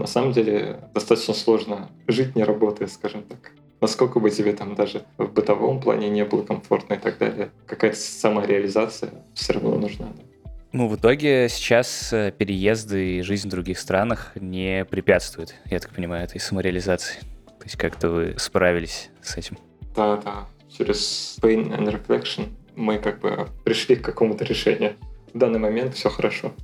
[0.00, 3.52] На самом деле достаточно сложно жить не работая, скажем так.
[3.82, 7.98] Насколько бы тебе там даже в бытовом плане не было комфортно и так далее, какая-то
[7.98, 10.06] самореализация все равно нужна.
[10.06, 10.50] Да?
[10.72, 15.90] Ну, в итоге сейчас э, переезды и жизнь в других странах не препятствуют, я так
[15.90, 17.20] понимаю, этой самореализации.
[17.58, 19.58] То есть как-то вы справились с этим.
[19.94, 20.46] Да, да.
[20.74, 24.94] Через pain and reflection мы как бы пришли к какому-то решению.
[25.34, 26.54] В данный момент все хорошо.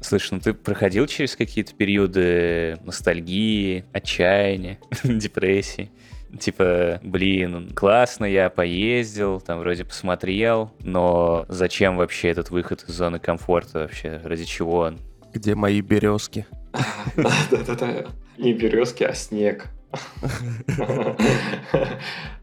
[0.00, 5.90] Слышь, ну ты проходил через какие-то периоды ностальгии, отчаяния, депрессии?
[6.38, 13.18] Типа, блин, классно, я поездил, там вроде посмотрел, но зачем вообще этот выход из зоны
[13.18, 14.20] комфорта вообще?
[14.22, 14.98] Ради чего он?
[15.32, 16.46] Где мои березки?
[17.16, 18.06] Да-да-да.
[18.36, 19.66] Не березки, а снег.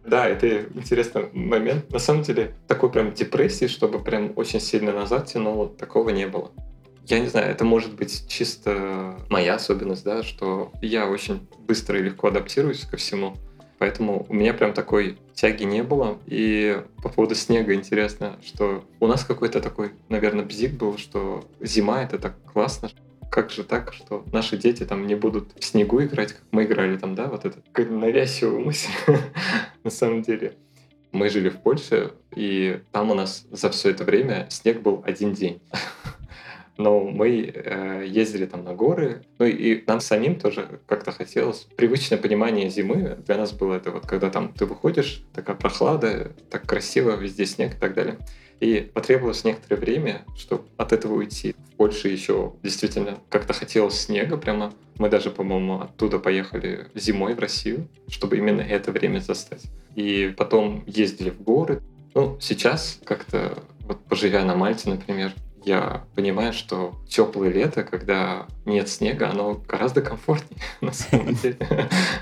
[0.04, 1.92] Да, это интересный момент.
[1.92, 6.52] На самом деле, такой прям депрессии, чтобы прям очень сильно назад тянуло, такого не было.
[7.08, 12.04] Я не знаю, это может быть чисто моя особенность, да, что я очень быстро и
[12.04, 13.36] легко адаптируюсь ко всему.
[13.78, 16.18] Поэтому у меня прям такой тяги не было.
[16.26, 22.02] И по поводу снега интересно, что у нас какой-то такой, наверное, бзик был, что зима—
[22.04, 22.90] это так классно.
[23.30, 26.98] Как же так, что наши дети там не будут в снегу играть, как мы играли
[26.98, 27.28] там, да?
[27.28, 28.90] Вот это как навязчивая мысль
[29.84, 30.56] на самом деле.
[31.12, 35.34] Мы жили в Польше, и там у нас за все это время снег был один
[35.34, 35.62] день
[36.78, 41.68] но мы э, ездили там на горы, ну и нам самим тоже как-то хотелось.
[41.76, 46.66] Привычное понимание зимы для нас было это вот, когда там ты выходишь, такая прохлада, так
[46.66, 48.18] красиво, везде снег и так далее.
[48.60, 51.56] И потребовалось некоторое время, чтобы от этого уйти.
[51.74, 54.74] В Польше еще действительно как-то хотелось снега прямо.
[54.98, 59.64] Мы даже, по-моему, оттуда поехали зимой в Россию, чтобы именно это время застать.
[59.96, 61.82] И потом ездили в горы.
[62.14, 65.34] Ну, сейчас как-то, вот поживя на Мальте, например,
[65.66, 71.58] я понимаю, что теплое лето, когда нет снега, оно гораздо комфортнее, на самом деле.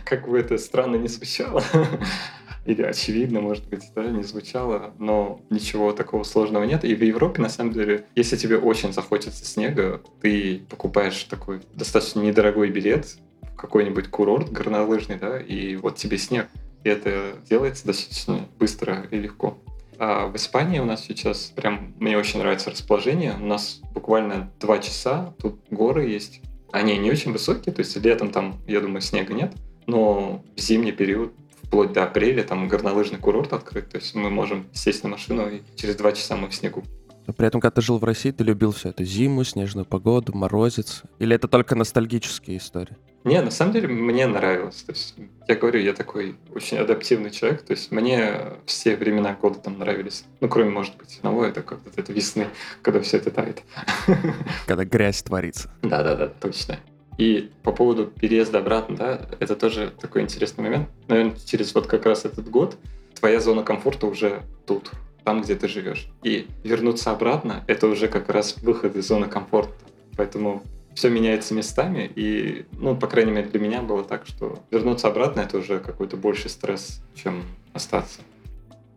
[0.06, 1.63] Как бы это странно не звучало.
[2.65, 6.86] Или очевидно, может быть, да, не звучало, но ничего такого сложного нет.
[6.86, 12.21] И в Европе, на самом деле, если тебе очень захочется снега, ты покупаешь такой достаточно
[12.21, 16.47] недорогой билет в какой-нибудь курорт горнолыжный, да, и вот тебе снег.
[16.86, 19.58] И это делается достаточно быстро и легко.
[19.99, 23.34] А в Испании у нас сейчас прям, мне очень нравится расположение.
[23.39, 26.41] У нас буквально два часа, тут горы есть.
[26.71, 29.53] Они не очень высокие, то есть летом там, я думаю, снега нет,
[29.86, 34.67] но в зимний период вплоть до апреля там горнолыжный курорт открыт, то есть мы можем
[34.73, 36.84] сесть на машину и через два часа мы в снегу.
[37.25, 40.33] Но при этом, когда ты жил в России, ты любил все это зиму, снежную погоду,
[40.33, 41.03] морозец?
[41.19, 42.97] Или это только ностальгические истории?
[43.23, 44.83] Не, на самом деле мне нравилось.
[44.83, 45.15] То есть,
[45.47, 47.62] я говорю, я такой очень адаптивный человек.
[47.63, 50.25] То есть мне все времена года там нравились.
[50.41, 52.47] Ну, кроме, может быть, одного, это как-то это весны,
[52.81, 53.63] когда все это тает.
[54.67, 55.71] Когда грязь творится.
[55.81, 56.77] Да-да-да, точно.
[57.17, 60.89] И по поводу переезда обратно, да, это тоже такой интересный момент.
[61.07, 62.77] Наверное, через вот как раз этот год
[63.13, 64.91] твоя зона комфорта уже тут.
[65.23, 66.07] Там, где ты живешь.
[66.23, 69.73] И вернуться обратно— это уже как раз выход из зоны комфорта.
[70.17, 75.07] Поэтому все меняется местами, и, ну, по крайней мере, для меня было так, что вернуться
[75.07, 78.21] обратно— это уже какой-то больший стресс, чем остаться.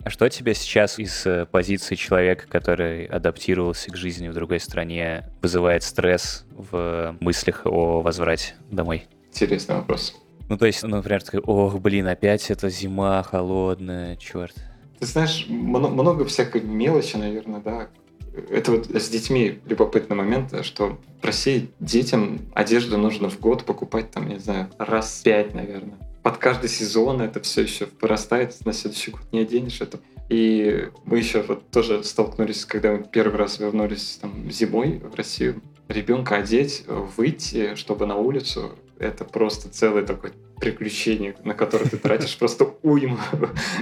[0.05, 5.29] А что тебе сейчас из э, позиции человека, который адаптировался к жизни в другой стране,
[5.43, 9.09] вызывает стресс в мыслях о возврате домой?
[9.33, 10.15] Интересный вопрос.
[10.49, 14.55] Ну, то есть, ну, например, такой, ох, блин, опять это зима холодная, черт.
[14.99, 17.89] Ты знаешь, много, всякой мелочи, наверное, да.
[18.51, 24.11] Это вот с детьми любопытный момент, что в России детям одежду нужно в год покупать,
[24.11, 29.13] там, не знаю, раз пять, наверное под каждый сезон это все еще вырастает, на следующий
[29.13, 30.01] год не оденешь это.
[30.29, 35.63] И мы еще вот тоже столкнулись, когда мы первый раз вернулись там зимой в Россию.
[35.87, 42.37] Ребенка одеть, выйти, чтобы на улицу, это просто целое такое приключение, на которое ты тратишь
[42.37, 43.19] просто уйму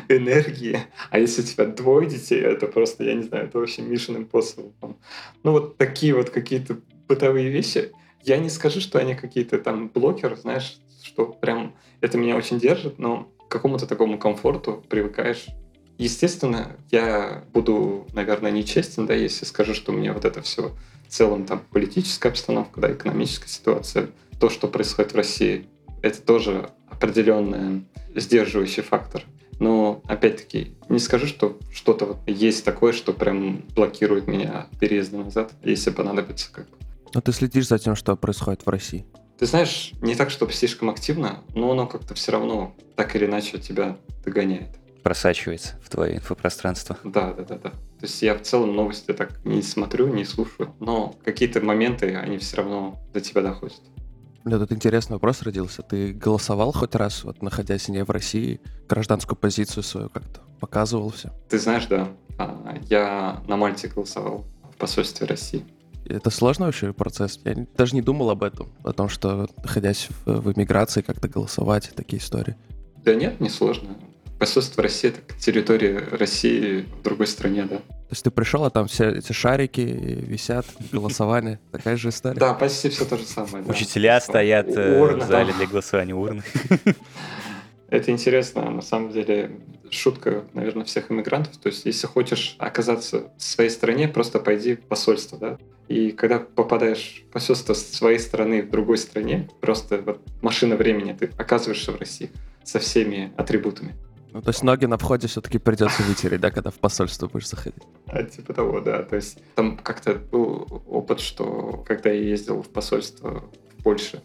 [0.08, 0.80] энергии.
[1.10, 4.72] А если у тебя двое детей, это просто, я не знаю, это вообще mission impossible.
[5.42, 7.92] Ну вот такие вот какие-то бытовые вещи.
[8.22, 12.98] Я не скажу, что они какие-то там блокеры, знаешь, что прям это меня очень держит,
[12.98, 15.46] но к какому-то такому комфорту привыкаешь.
[15.98, 20.72] Естественно, я буду, наверное, нечестен, да, если скажу, что мне вот это все
[21.06, 24.08] в целом там политическая обстановка, да, экономическая ситуация,
[24.40, 25.66] то, что происходит в России,
[26.04, 29.24] это тоже определенный сдерживающий фактор.
[29.58, 35.18] Но, опять-таки, не скажу, что что-то вот есть такое, что прям блокирует меня от переезда
[35.18, 36.76] назад, если понадобится как бы.
[37.14, 39.06] Но ты следишь за тем, что происходит в России?
[39.38, 43.58] Ты знаешь, не так, чтобы слишком активно, но оно как-то все равно так или иначе
[43.58, 44.76] тебя догоняет.
[45.02, 46.98] Просачивается в твое инфопространство.
[47.04, 47.70] Да, да, да, да.
[47.70, 52.38] То есть я в целом новости так не смотрю, не слушаю, но какие-то моменты, они
[52.38, 53.80] все равно до тебя доходят.
[54.44, 55.80] Меня тут интересный вопрос родился.
[55.80, 61.30] Ты голосовал хоть раз, вот находясь не в России, гражданскую позицию свою как-то показывал все?
[61.48, 62.08] Ты знаешь, да.
[62.36, 65.64] А, я на Мальте голосовал в посольстве России.
[66.04, 67.40] Это сложный вообще процесс.
[67.44, 71.92] Я даже не думал об этом, о том, что находясь в, в эмиграции, как-то голосовать,
[71.96, 72.54] такие истории.
[73.02, 73.96] Да нет, не сложно.
[74.44, 77.76] Посольство России— это территория России в другой стране, да.
[77.78, 82.38] То есть ты пришел, а там все эти шарики висят, голосование, такая же история?
[82.38, 83.64] Да, почти все то же самое.
[83.64, 86.42] Учителя стоят э, в зале для голосования урны.
[87.88, 89.52] Это интересно, на самом деле
[89.88, 91.56] шутка, наверное, всех иммигрантов.
[91.56, 95.56] То есть, если хочешь оказаться в своей стране, просто пойди в посольство, да.
[95.88, 101.16] И когда попадаешь в посольство с своей страны в другой стране, просто вот машина времени,
[101.18, 102.30] ты оказываешься в России
[102.62, 103.94] со всеми атрибутами.
[104.34, 107.80] Ну, то есть ноги на входе все-таки придется вытереть, да, когда в посольство будешь заходить?
[108.08, 109.04] А, типа того, да.
[109.04, 113.44] То есть там как-то был опыт, что когда я ездил в посольство
[113.78, 114.20] в Польше,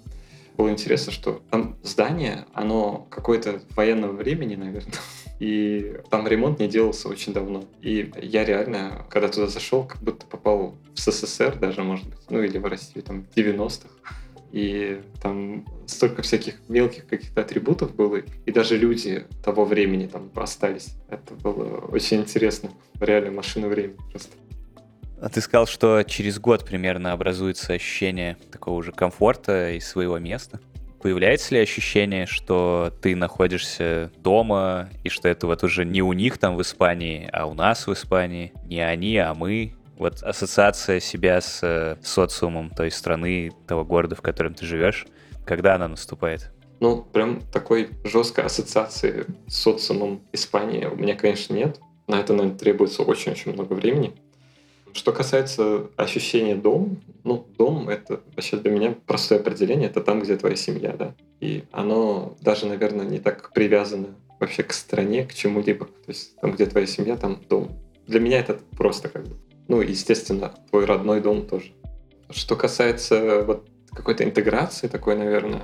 [0.57, 4.91] было интересно, что там здание, оно какое-то военного времени, наверное,
[5.39, 7.65] и там ремонт не делался очень давно.
[7.79, 12.41] И я реально, когда туда зашел, как будто попал в СССР даже, может быть, ну
[12.41, 13.87] или в Россию, там, 90-х.
[14.51, 20.95] И там столько всяких мелких каких-то атрибутов было, и даже люди того времени там остались.
[21.09, 22.71] Это было очень интересно.
[22.99, 24.35] Реально машина времени просто.
[25.21, 30.59] А ты сказал, что через год примерно образуется ощущение такого же комфорта и своего места.
[31.01, 36.37] Появляется ли ощущение, что ты находишься дома, и что это вот уже не у них
[36.37, 38.51] там в Испании, а у нас в Испании?
[38.65, 39.75] Не они, а мы?
[39.99, 45.05] Вот ассоциация себя с э, социумом той страны, того города, в котором ты живешь,
[45.45, 46.51] когда она наступает?
[46.79, 51.81] Ну, прям такой жесткой ассоциации с социумом Испании у меня, конечно, нет.
[52.07, 54.13] На это, наверное, требуется очень-очень много времени.
[54.93, 60.37] Что касается ощущения дом, ну, дом— это вообще для меня простое определение, это там, где
[60.37, 61.13] твоя семья, да.
[61.41, 65.87] И оно даже, наверное, не так привязано вообще к стране, к чему-либо.
[65.87, 67.77] То есть там, где твоя семья, там дом.
[68.07, 69.35] Для меня это просто как бы.
[69.69, 71.71] Ну, естественно, твой родной дом тоже.
[72.29, 75.63] Что касается вот какой-то интеграции такой, наверное,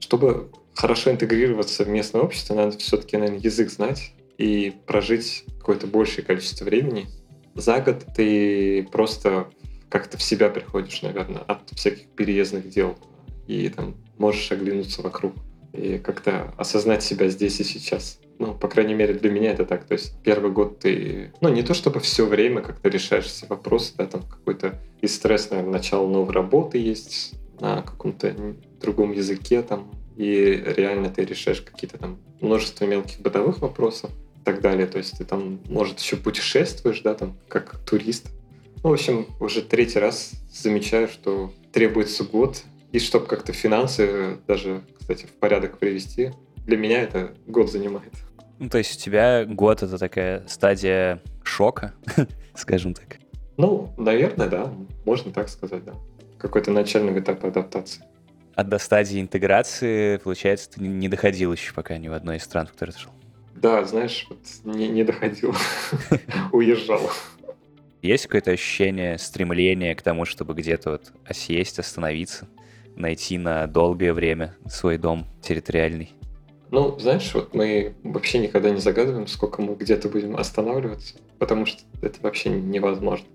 [0.00, 6.24] чтобы хорошо интегрироваться в местное общество, надо все-таки, наверное, язык знать и прожить какое-то большее
[6.24, 7.06] количество времени
[7.54, 9.48] за год ты просто
[9.88, 12.98] как-то в себя приходишь, наверное, от всяких переездных дел.
[13.46, 15.34] И там можешь оглянуться вокруг
[15.72, 18.18] и как-то осознать себя здесь и сейчас.
[18.38, 19.84] Ну, по крайней мере, для меня это так.
[19.84, 23.92] То есть первый год ты, ну, не то чтобы все время как-то решаешь все вопросы,
[23.96, 28.34] да, там какой-то и стресс, наверное, начало новой работы есть на каком-то
[28.80, 34.10] другом языке там, и реально ты решаешь какие-то там множество мелких бытовых вопросов
[34.44, 34.86] так далее.
[34.86, 38.28] То есть ты там, может, еще путешествуешь, да, там, как турист.
[38.82, 44.82] Ну, в общем, уже третий раз замечаю, что требуется год, и чтобы как-то финансы даже,
[44.98, 46.30] кстати, в порядок привести,
[46.66, 48.12] для меня это год занимает.
[48.58, 51.94] Ну, то есть у тебя год— это такая стадия шока,
[52.54, 53.18] скажем так.
[53.56, 54.72] Ну, наверное, да.
[55.04, 55.94] Можно так сказать, да.
[56.38, 58.04] Какой-то начальный этап адаптации.
[58.54, 62.66] А до стадии интеграции, получается, ты не доходил еще пока ни в одной из стран,
[62.66, 63.10] в которой ты жил?
[63.56, 65.54] Да, знаешь, вот не, не доходил.
[66.52, 67.10] Уезжал.
[68.02, 72.46] Есть какое-то ощущение, стремление к тому, чтобы где-то вот осесть, остановиться,
[72.96, 76.12] найти на долгое время свой дом территориальный?
[76.74, 81.82] Ну, знаешь, вот мы вообще никогда не загадываем, сколько мы где-то будем останавливаться, потому что
[82.02, 83.28] это вообще невозможно.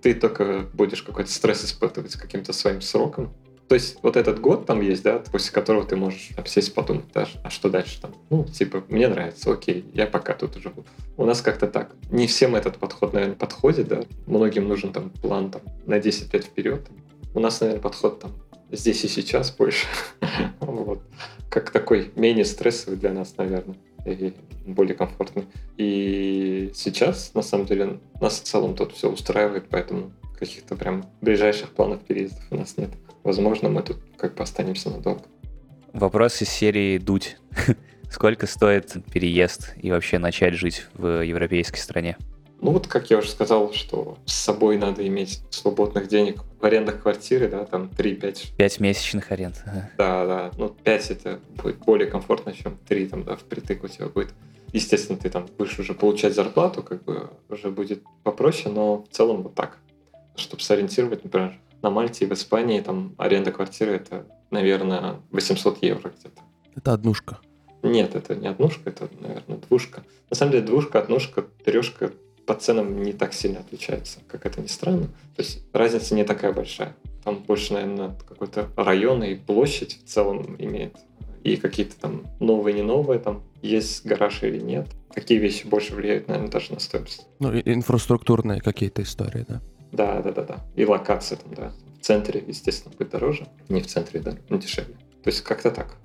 [0.00, 3.34] Ты только будешь какой-то стресс испытывать с каким-то своим сроком,
[3.66, 7.26] то есть вот этот год там есть, да, после которого ты можешь сесть подумать, да,
[7.42, 8.14] а что дальше там?
[8.30, 10.84] Ну, типа, мне нравится, окей, я пока тут живу.
[11.16, 11.90] У нас как-то так.
[12.12, 14.04] Не всем этот подход, наверное, подходит, да.
[14.26, 16.88] Многим нужен там план там, на 10 лет вперед.
[17.34, 18.30] У нас, наверное, подход там
[18.70, 19.86] здесь и сейчас больше.
[20.60, 21.02] вот.
[21.50, 24.32] Как такой менее стрессовый для нас, наверное, и
[24.66, 25.46] более комфортный.
[25.76, 31.70] И сейчас, на самом деле, нас в целом тут все устраивает, поэтому каких-то прям ближайших
[31.70, 32.90] планов переездов у нас нет
[33.28, 35.22] возможно, мы тут как бы останемся надолго.
[35.92, 37.36] Вопрос из серии «Дуть».
[38.10, 42.16] Сколько стоит переезд и вообще начать жить в европейской стране?
[42.60, 47.02] Ну вот, как я уже сказал, что с собой надо иметь свободных денег в арендах
[47.02, 48.56] квартиры, да, там 3-5.
[48.56, 49.62] 5 месячных аренд.
[49.96, 50.50] Да, да.
[50.56, 54.34] Ну, 5 это будет более комфортно, чем 3 там, да, впритык у тебя будет.
[54.72, 59.42] Естественно, ты там будешь уже получать зарплату, как бы уже будет попроще, но в целом
[59.42, 59.78] вот так.
[60.34, 66.10] Чтобы сориентировать, например, на Мальте и в Испании там аренда квартиры это, наверное, 800 евро
[66.10, 66.42] где-то.
[66.74, 67.38] Это однушка.
[67.82, 70.02] Нет, это не однушка, это, наверное, двушка.
[70.28, 72.12] На самом деле двушка, однушка, трешка
[72.48, 75.08] по ценам не так сильно отличаются, как это ни странно.
[75.36, 76.96] То есть разница не такая большая.
[77.22, 80.96] Там больше, наверное, какой-то район и площадь в целом имеет.
[81.44, 84.86] И какие-то там новые, не новые, там есть гараж или нет.
[85.12, 87.26] Какие вещи больше влияют, наверное, даже на стоимость.
[87.38, 89.60] Ну, инфраструктурные какие-то истории, да.
[89.92, 90.56] Да, да, да, да.
[90.74, 91.72] И локация там, да.
[92.00, 93.46] В центре, естественно, будет дороже.
[93.68, 94.94] Не в центре, да, но дешевле.
[95.22, 95.98] То есть как-то так.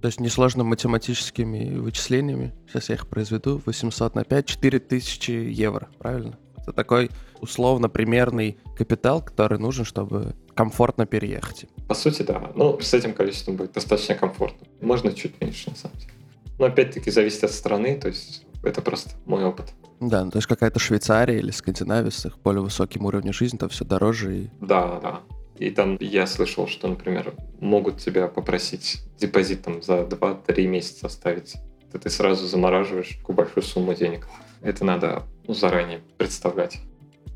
[0.00, 6.38] То есть несложно математическими вычислениями, сейчас я их произведу, 800 на 5, 4000 евро, правильно?
[6.62, 11.66] Это такой условно-примерный капитал, который нужен, чтобы комфортно переехать.
[11.88, 12.50] По сути, да.
[12.54, 14.66] Ну, с этим количеством будет достаточно комфортно.
[14.80, 16.12] Можно чуть меньше, на самом деле.
[16.58, 19.72] Но опять-таки зависит от страны, то есть это просто мой опыт.
[20.00, 23.68] Да, ну, то есть какая-то Швейцария или Скандинавия с их более высоким уровнем жизни, там
[23.68, 24.36] все дороже.
[24.36, 24.50] И...
[24.60, 25.20] Да, да.
[25.60, 31.56] И там я слышал, что, например, могут тебя попросить депозит там за 2-3 месяца оставить.
[31.92, 34.26] Ты сразу замораживаешь такую большую сумму денег.
[34.62, 36.78] Это надо ну, заранее представлять.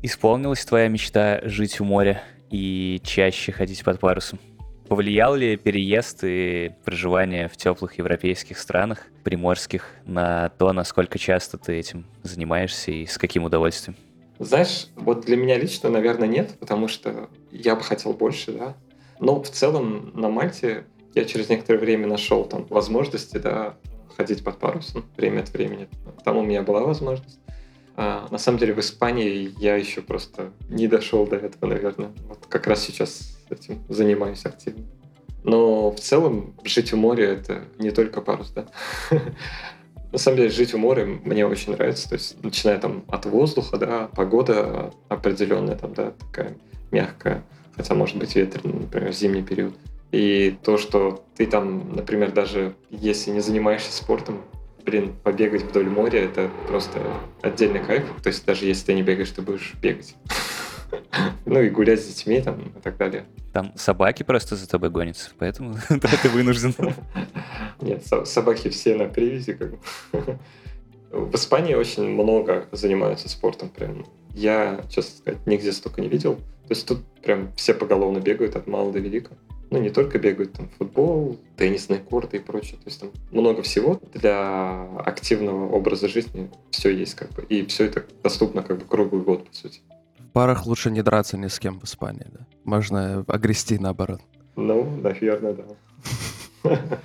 [0.01, 4.39] Исполнилась твоя мечта жить у моря и чаще ходить под парусом?
[4.87, 11.77] Повлиял ли переезд и проживание в теплых европейских странах, приморских, на то, насколько часто ты
[11.77, 13.95] этим занимаешься и с каким удовольствием?
[14.39, 18.75] Знаешь, вот для меня лично, наверное, нет, потому что я бы хотел больше, да.
[19.19, 23.77] Но в целом на Мальте я через некоторое время нашел там возможности, да,
[24.15, 25.87] ходить под парусом время от времени.
[26.23, 27.39] Там у меня была возможность.
[27.97, 32.11] А, на самом деле в Испании я еще просто не дошел до этого, наверное.
[32.27, 34.85] Вот как раз сейчас этим занимаюсь активно.
[35.43, 38.67] Но в целом жить у моря это не только парус, да.
[40.15, 42.07] На самом деле жить у моря мне очень нравится.
[42.07, 46.55] То есть начиная там от воздуха, да, погода определенная там, да, такая
[46.89, 47.43] мягкая,
[47.75, 49.75] хотя может быть ветреная, например, в зимний период.
[50.13, 54.41] И то, что ты там, например, даже если не занимаешься спортом,
[54.85, 57.01] блин, побегать вдоль моря, это просто
[57.41, 58.05] отдельный кайф.
[58.23, 60.15] То есть даже если ты не бегаешь, ты будешь бегать.
[61.45, 63.25] Ну и гулять с детьми там и так далее.
[63.53, 66.73] Там собаки просто за тобой гонятся, поэтому ты вынужден.
[67.85, 69.53] Нет, собаки все на привязи.
[69.53, 69.79] Как бы.
[71.11, 73.69] В Испании очень много занимаются спортом.
[73.69, 74.05] Прям.
[74.33, 76.35] Я, честно сказать, нигде столько не видел.
[76.35, 79.31] То есть тут прям все поголовно бегают от мала до велика.
[79.71, 82.77] Ну, не только бегают, там, футбол, теннисные корты и прочее.
[82.77, 87.43] То есть там много всего для активного образа жизни все есть как бы.
[87.43, 89.81] И все это доступно как бы круглый год, по сути
[90.35, 92.45] парах лучше не драться ни с кем в Испании, да?
[92.65, 94.19] Можно огрести наоборот.
[94.57, 95.63] Ну, наверное, да.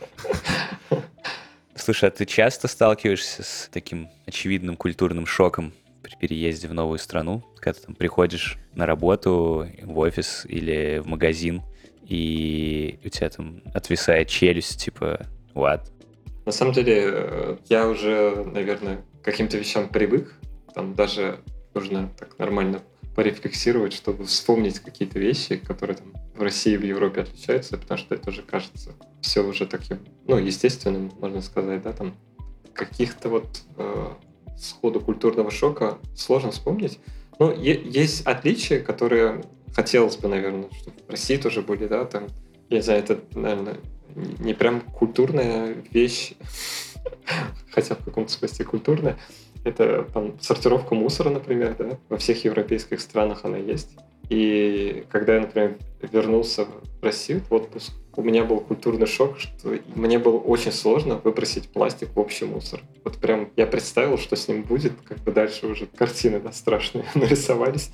[1.91, 5.73] Слушай, а ты часто сталкиваешься с таким очевидным культурным шоком
[6.03, 11.09] при переезде в новую страну, когда ты там приходишь на работу, в офис или в
[11.09, 11.63] магазин,
[12.07, 15.81] и у тебя там отвисает челюсть, типа, what?
[16.47, 20.33] На самом деле, э, я уже, наверное, к каким-то вещам привык.
[20.73, 21.41] Там даже
[21.75, 22.83] нужно так нормально
[23.15, 28.15] порефлексировать, чтобы вспомнить какие-то вещи, которые там в России и в Европе отличаются, потому что
[28.15, 32.15] это уже кажется все уже таким, ну, естественным, можно сказать, да, там
[32.73, 34.09] каких-то вот э,
[34.59, 36.99] сходу культурного шока сложно вспомнить.
[37.39, 39.43] Ну, есть отличия, которые
[39.75, 42.29] хотелось бы, наверное, чтобы в России тоже были, да, там,
[42.69, 43.77] я не знаю, это, наверное,
[44.15, 46.35] не прям культурная вещь,
[47.71, 49.19] хотя в каком-то смысле культурная.
[49.65, 53.91] Это там сортировка мусора, например, да, во всех европейских странах она есть.
[54.31, 59.79] И когда я, например, вернулся в Россию в отпуск, у меня был культурный шок, что
[59.95, 62.81] мне было очень сложно выбросить пластик в общий мусор.
[63.05, 67.05] Вот прям я представил, что с ним будет, как бы дальше уже картины да, страшные
[67.15, 67.91] нарисовались.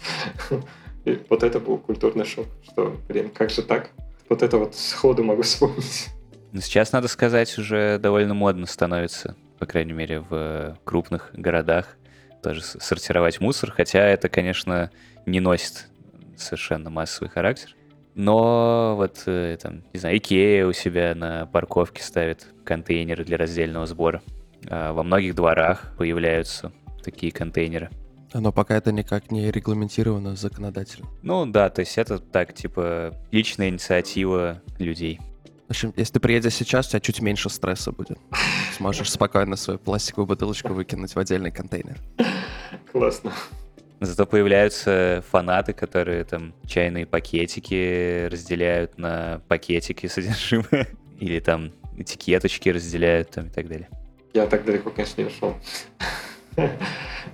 [1.07, 3.91] И вот это был культурный шок, что, блин, как же так?
[4.29, 6.09] Вот это вот сходу могу вспомнить.
[6.53, 11.97] Ну, сейчас, надо сказать, уже довольно модно становится, по крайней мере, в крупных городах
[12.43, 14.91] тоже сортировать мусор, хотя это, конечно,
[15.25, 15.89] не носит
[16.37, 17.75] совершенно массовый характер.
[18.15, 23.87] Но вот, э, там, не знаю, Икея у себя на парковке ставит контейнеры для раздельного
[23.87, 24.23] сбора.
[24.69, 26.73] А во многих дворах появляются
[27.05, 27.91] такие контейнеры.
[28.33, 31.09] Но пока это никак не регламентировано законодательно.
[31.23, 35.21] Ну да, то есть это так, типа, личная инициатива людей.
[35.67, 38.19] В общем, если ты приедешь сейчас, у тебя чуть меньше стресса будет.
[38.77, 41.99] Сможешь спокойно свою пластиковую бутылочку выкинуть в отдельный контейнер.
[42.93, 43.33] Классно.
[44.01, 50.87] Зато появляются фанаты, которые там чайные пакетики разделяют на пакетики содержимое.
[51.19, 53.89] Или там этикеточки разделяют там и так далее.
[54.35, 55.57] Я так далеко, конечно, не ушел.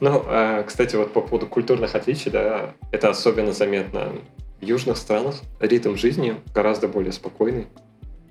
[0.01, 4.13] Ну, а, кстати, вот по поводу культурных отличий, да, это особенно заметно
[4.61, 5.37] в южных странах.
[5.61, 7.67] Ритм жизни гораздо более спокойный.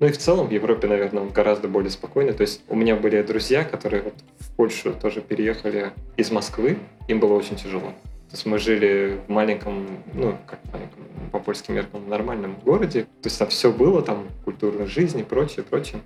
[0.02, 2.32] Ну и в целом в Европе, наверное, гораздо более спокойный.
[2.32, 6.76] То есть у меня были друзья, которые вот в Польшу тоже переехали из Москвы.
[7.06, 7.92] Им было очень тяжело.
[8.30, 13.04] То есть мы жили в маленьком, ну, как маленьком, по польским меркам, нормальном городе.
[13.04, 16.00] То есть там все было, там культурная жизнь и прочее, прочее.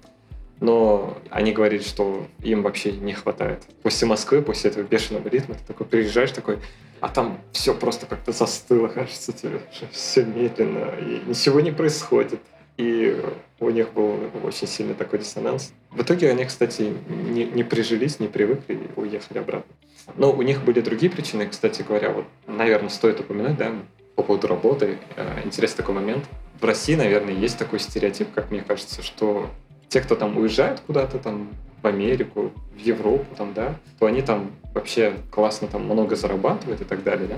[0.60, 3.62] Но они говорили, что им вообще не хватает.
[3.82, 6.58] После Москвы, после этого бешеного ритма, ты такой приезжаешь такой,
[7.00, 9.58] а там все просто как-то застыло, кажется тебе,
[9.90, 12.40] все медленно, и ничего не происходит.
[12.76, 13.18] И
[13.60, 15.72] у них был очень сильный такой диссонанс.
[15.90, 19.74] В итоге они, кстати, не, не прижились, не привыкли и уехали обратно.
[20.16, 23.72] Но у них были другие причины, кстати говоря, вот, наверное, стоит упоминать, да,
[24.14, 24.98] по поводу работы.
[25.16, 26.24] Э, интересный такой момент.
[26.60, 29.48] В России, наверное, есть такой стереотип, как мне кажется, что
[29.88, 31.48] те, кто там уезжают куда-то там
[31.82, 36.84] в Америку, в Европу, там, да, то они там вообще классно там много зарабатывают и
[36.84, 37.36] так далее, да.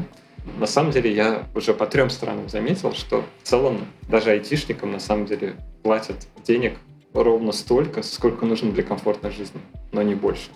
[0.58, 5.00] На самом деле я уже по трем странам заметил, что в целом даже айтишникам на
[5.00, 6.78] самом деле платят денег
[7.12, 9.60] ровно столько, сколько нужно для комфортной жизни,
[9.92, 10.50] но не больше.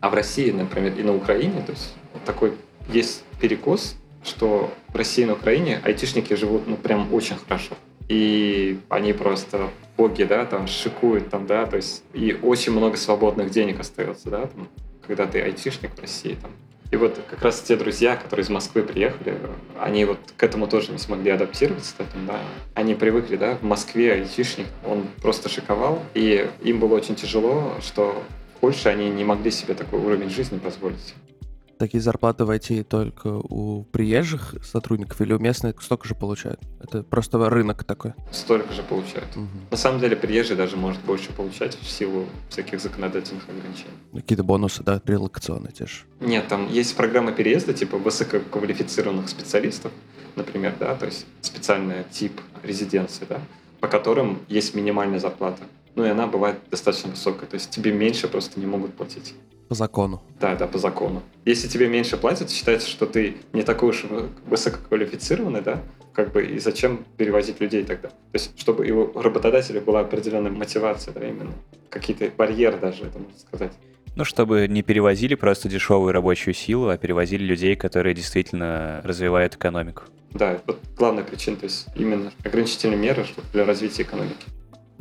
[0.00, 2.52] А в России, например, и на Украине, то есть такой
[2.88, 7.74] есть перекос, что в России и на Украине айтишники живут ну прям очень хорошо.
[8.08, 13.50] И они просто боги, да, там шикуют там, да, то есть и очень много свободных
[13.50, 14.68] денег остается, да, там,
[15.06, 16.50] когда ты айтишник в России, там,
[16.90, 19.38] и вот как раз те друзья, которые из Москвы приехали,
[19.78, 22.40] они вот к этому тоже не смогли адаптироваться, поэтому, да.
[22.74, 28.22] Они привыкли, да, в Москве айтишник, он просто шиковал, и им было очень тяжело, что
[28.56, 31.14] в Польше они не могли себе такой уровень жизни позволить
[31.78, 36.60] такие зарплаты в IT только у приезжих сотрудников или у местных столько же получают?
[36.80, 38.12] Это просто рынок такой?
[38.30, 39.36] Столько же получают.
[39.36, 39.46] Угу.
[39.70, 43.94] На самом деле приезжий даже может больше получать в силу всяких законодательных ограничений.
[44.12, 46.00] Какие-то бонусы, да, релокационные те же?
[46.20, 49.92] Нет, там есть программа переезда типа высококвалифицированных специалистов,
[50.36, 53.40] например, да, то есть специальный тип резиденции, да,
[53.80, 55.62] по которым есть минимальная зарплата.
[55.94, 59.34] Ну и она бывает достаточно высокая, то есть тебе меньше просто не могут платить.
[59.68, 60.22] По закону.
[60.40, 61.22] Да, да, по закону.
[61.44, 64.04] Если тебе меньше платят, считается, что ты не такой уж
[64.46, 65.82] высококвалифицированный, да,
[66.14, 68.08] как бы и зачем перевозить людей тогда?
[68.08, 71.52] То есть, чтобы его работодателю была определенная мотивация, да, именно.
[71.90, 73.72] Какие-то барьеры даже, это можно сказать.
[74.16, 80.02] Ну, чтобы не перевозили просто дешевую рабочую силу, а перевозили людей, которые действительно развивают экономику.
[80.32, 84.46] Да, вот главная причина, то есть именно ограничительные меры для развития экономики.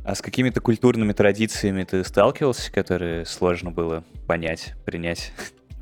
[0.08, 5.34] А с какими-то культурными традициями ты сталкивался, которые сложно было понять, принять?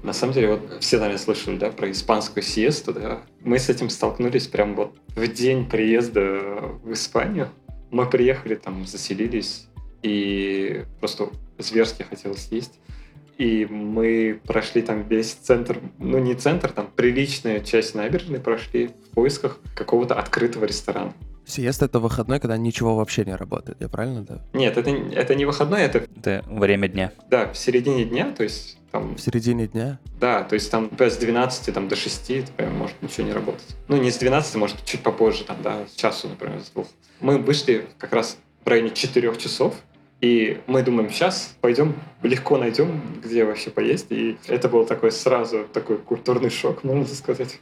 [0.01, 3.21] На самом деле, вот все, наверное, слышали, да, про испанскую сиесту, да.
[3.41, 6.39] Мы с этим столкнулись прям вот в день приезда
[6.83, 7.49] в Испанию.
[7.91, 9.67] Мы приехали, там, заселились,
[10.01, 12.79] и просто зверски хотелось есть.
[13.37, 19.13] И мы прошли там весь центр, ну не центр, там приличная часть набережной прошли в
[19.13, 21.13] поисках какого-то открытого ресторана.
[21.45, 24.41] Сиеста— это выходной, когда ничего вообще не работает, я правильно, да?
[24.53, 25.99] Нет, это, это не выходной, это...
[26.15, 27.11] Это время дня.
[27.29, 29.15] Да, в середине дня, то есть там...
[29.15, 29.99] В середине дня?
[30.19, 33.75] Да, то есть там с 12 там, до 6 прям, может ничего не работать.
[33.87, 36.87] Ну, не с 12, может, чуть попозже, там, да, с часу, например, с двух.
[37.19, 39.75] Мы вышли как раз в районе 4 часов,
[40.25, 44.07] И мы думаем, сейчас пойдем, легко найдем, где вообще поесть.
[44.09, 47.59] И это был такой сразу такой культурный шок, можно сказать,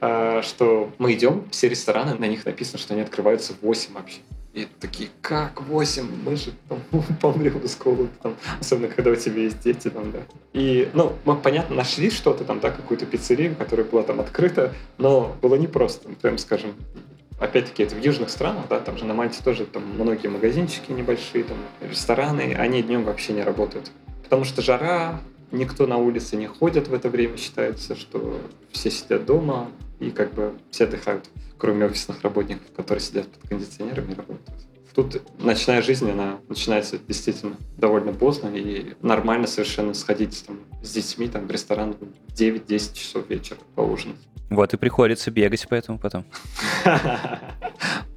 [0.00, 4.18] а, что мы идем, все рестораны, на них написано, что они открываются в 8 вообще.
[4.52, 6.08] И такие, как 8?
[6.24, 6.78] Мы же там,
[7.20, 7.76] помрем с
[8.22, 9.90] там, особенно когда у тебя есть дети.
[9.90, 10.20] Там, да.
[10.52, 15.34] И, ну, мы, понятно, нашли что-то там, да, какую-то пиццерию, которая была там открыта, но
[15.42, 16.74] было непросто, прям скажем.
[17.38, 21.44] Опять-таки, это в южных странах, да, там же на Мальте тоже там многие магазинчики небольшие,
[21.44, 23.90] там, рестораны, они днем вообще не работают.
[24.22, 25.20] Потому что жара,
[25.50, 29.68] никто на улице не ходит в это время, считается, что все сидят дома,
[30.00, 31.28] и как бы все отдыхают
[31.58, 34.50] кроме офисных работников, которые сидят под кондиционерами и работают.
[34.94, 41.26] Тут ночная жизнь, она начинается действительно довольно поздно, и нормально совершенно сходить там, с детьми
[41.26, 44.20] там, в ресторан в 9-10 часов вечера поужинать.
[44.50, 46.24] Вот и приходится бегать поэтому потом.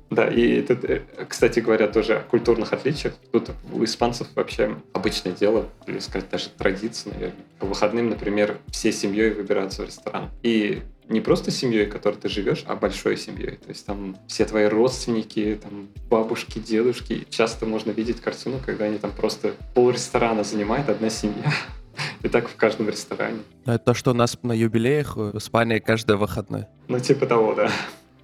[0.10, 3.14] Да, и тут, э, кстати говоря, тоже о культурных отличиях.
[3.32, 7.36] Тут у испанцев вообще обычное дело, или сказать даже традиция, наверное.
[7.60, 10.30] По выходным, например, всей семьей выбираться в ресторан.
[10.44, 13.58] И не просто семьей, которой ты живешь, а большой семьей.
[13.58, 17.28] То есть там все твои родственники, там бабушки, дедушки.
[17.30, 21.54] Часто можно видеть картину, когда они там просто пол ресторана занимает одна семья.
[22.24, 23.40] И так в каждом ресторане.
[23.66, 26.66] Но это то, что у нас на юбилеях в Испании каждый выходной.
[26.88, 27.70] Ну, типа того, да.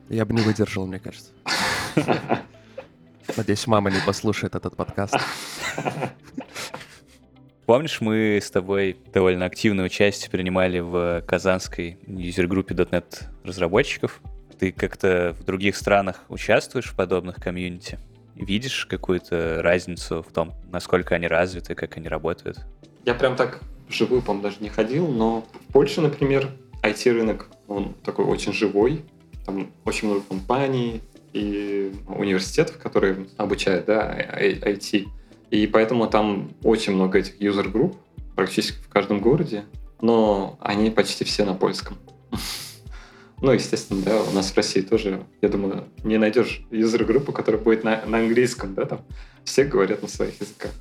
[0.10, 1.32] Я бы не выдержал, мне кажется.
[3.38, 5.16] Надеюсь, мама не послушает этот подкаст.
[7.66, 14.20] Помнишь, мы с тобой довольно активное участие принимали в казанской юзер-группе .NET разработчиков.
[14.60, 18.00] Ты как-то в других странах участвуешь в подобных комьюнити?
[18.36, 22.66] Видишь какую-то разницу в том, насколько они развиты, как они работают?
[23.06, 26.50] Я прям так вживую, по-моему, даже не ходил, но в Польше, например,
[26.82, 29.04] IT-рынок, он такой очень живой.
[29.46, 31.02] Там очень много компаний
[31.34, 35.08] и университетов, которые обучают да, IT.
[35.52, 37.98] И поэтому там очень много этих юзер-групп,
[38.36, 39.66] практически в каждом городе,
[40.02, 41.98] но они почти все на польском.
[43.42, 47.84] Ну, естественно, да, у нас в России тоже, я думаю, не найдешь юзер-группу, которая будет
[47.84, 49.02] на, на английском, да, там
[49.44, 50.72] все говорят на своих языках.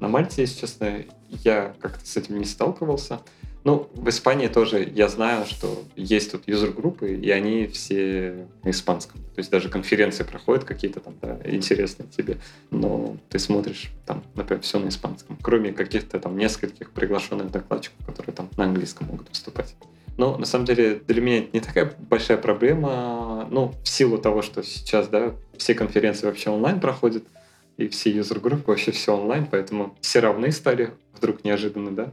[0.00, 3.20] На Мальте, если честно, я как-то с этим не сталкивался.
[3.64, 9.22] Ну, в Испании тоже я знаю, что есть тут юзер-группы, и они все на испанском.
[9.34, 12.36] То есть даже конференции проходят какие-то там, да, интересные тебе,
[12.70, 18.34] но ты смотришь там, например, все на испанском, кроме каких-то там нескольких приглашенных докладчиков, которые
[18.34, 19.74] там на английском могут выступать.
[20.18, 24.42] Но на самом деле для меня это не такая большая проблема, ну, в силу того,
[24.42, 27.24] что сейчас, да, все конференции вообще онлайн проходят,
[27.76, 32.12] и все юзер-группы вообще все онлайн, поэтому все равны стали вдруг неожиданно, да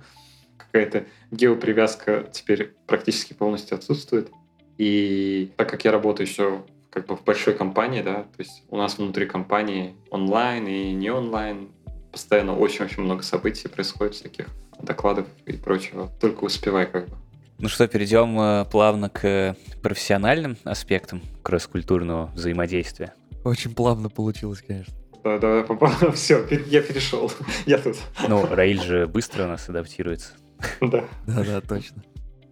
[0.71, 4.29] какая-то геопривязка теперь практически полностью отсутствует.
[4.77, 8.77] И так как я работаю еще как бы в большой компании, да, то есть у
[8.77, 11.69] нас внутри компании онлайн и не онлайн,
[12.11, 14.47] постоянно очень-очень много событий происходит, всяких
[14.81, 16.09] докладов и прочего.
[16.19, 17.17] Только успевай как бы.
[17.59, 23.13] Ну что, перейдем э, плавно к профессиональным аспектам кросс-культурного взаимодействия.
[23.43, 25.00] Очень плавно получилось, конечно.
[25.23, 25.91] Да, да, попал.
[26.13, 27.31] Все, я перешел.
[27.65, 27.97] Я тут.
[28.27, 30.33] Ну, Раиль же быстро у нас адаптируется.
[30.79, 31.05] Да.
[31.27, 32.03] Да-да, точно.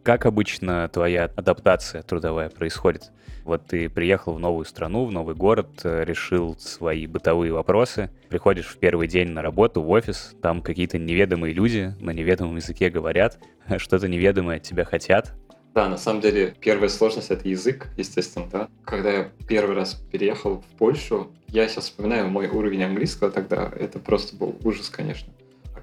[0.03, 3.11] Как обычно твоя адаптация трудовая происходит?
[3.43, 8.77] Вот ты приехал в новую страну, в новый город, решил свои бытовые вопросы, приходишь в
[8.77, 13.39] первый день на работу в офис, там какие-то неведомые люди на неведомом языке говорят,
[13.77, 15.33] что-то неведомое от тебя хотят.
[15.73, 18.69] Да, на самом деле первая сложность— это язык, естественно, да.
[18.83, 23.99] Когда я первый раз переехал в Польшу, я сейчас вспоминаю мой уровень английского тогда, это
[23.99, 25.31] просто был ужас, конечно.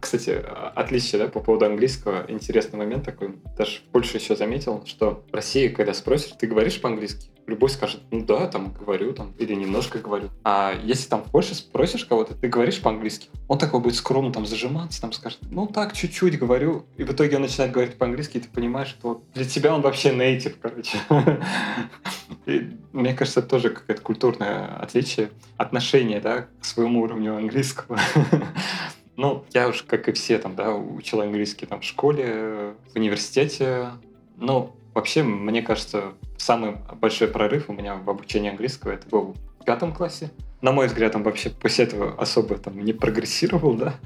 [0.00, 0.42] Кстати,
[0.74, 2.24] отличие да, по поводу английского.
[2.28, 3.36] Интересный момент такой.
[3.56, 7.30] Даже в Польше еще заметил, что в России, когда спросишь, ты говоришь по-английски?
[7.46, 10.30] Любой скажет, ну да, там говорю, там, или немножко говорю.
[10.42, 14.46] А если там в Польше спросишь кого-то, ты говоришь по-английски, он такой будет скромно там
[14.46, 16.86] зажиматься, там скажет, ну так, чуть-чуть говорю.
[16.96, 20.12] И в итоге он начинает говорить по-английски, и ты понимаешь, что для тебя он вообще
[20.12, 20.98] нейтив, короче.
[22.92, 27.98] Мне кажется, тоже какое-то культурное отличие, отношение, да, к своему уровню английского.
[29.16, 33.90] Ну, я уж, как и все, там, да, учил английский там в школе, в университете.
[34.36, 39.64] Ну, вообще, мне кажется, самый большой прорыв у меня в обучении английского это был в
[39.64, 40.30] пятом классе.
[40.60, 43.94] На мой взгляд, он вообще после этого особо там не прогрессировал, да.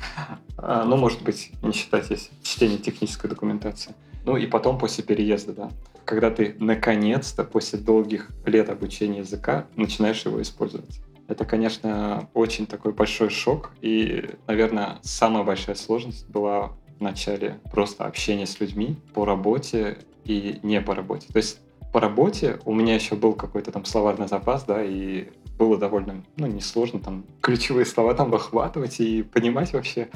[0.63, 3.95] А, ну, может быть, не считать если чтение технической документации.
[4.27, 5.71] Ну и потом после переезда, да.
[6.05, 11.01] Когда ты наконец-то после долгих лет обучения языка начинаешь его использовать.
[11.31, 13.71] Это, конечно, очень такой большой шок.
[13.81, 20.59] И, наверное, самая большая сложность была в начале просто общения с людьми по работе и
[20.65, 21.29] не по работе.
[21.33, 21.61] То есть
[21.93, 26.49] по работе у меня еще был какой-то там словарный запас, да, и было довольно, ну,
[26.49, 30.09] несложно там ключевые слова там выхватывать и понимать вообще.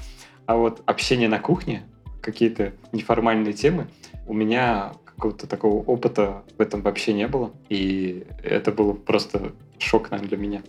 [0.46, 1.84] А вот общение на кухне,
[2.22, 3.86] какие-то неформальные темы,
[4.26, 7.52] у меня какого-то такого опыта в этом вообще не было.
[7.68, 10.62] И это был просто шок, наверное, для меня.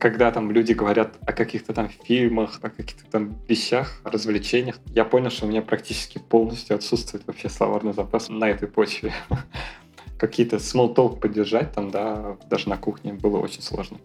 [0.00, 5.28] Когда там люди говорят о каких-то там фильмах, о каких-то там вещах, развлечениях, я понял,
[5.28, 9.12] что у меня практически полностью отсутствует вообще словарный запас на этой почве.
[10.18, 13.98] Какие-то small talk поддержать там, да, даже на кухне было очень сложно.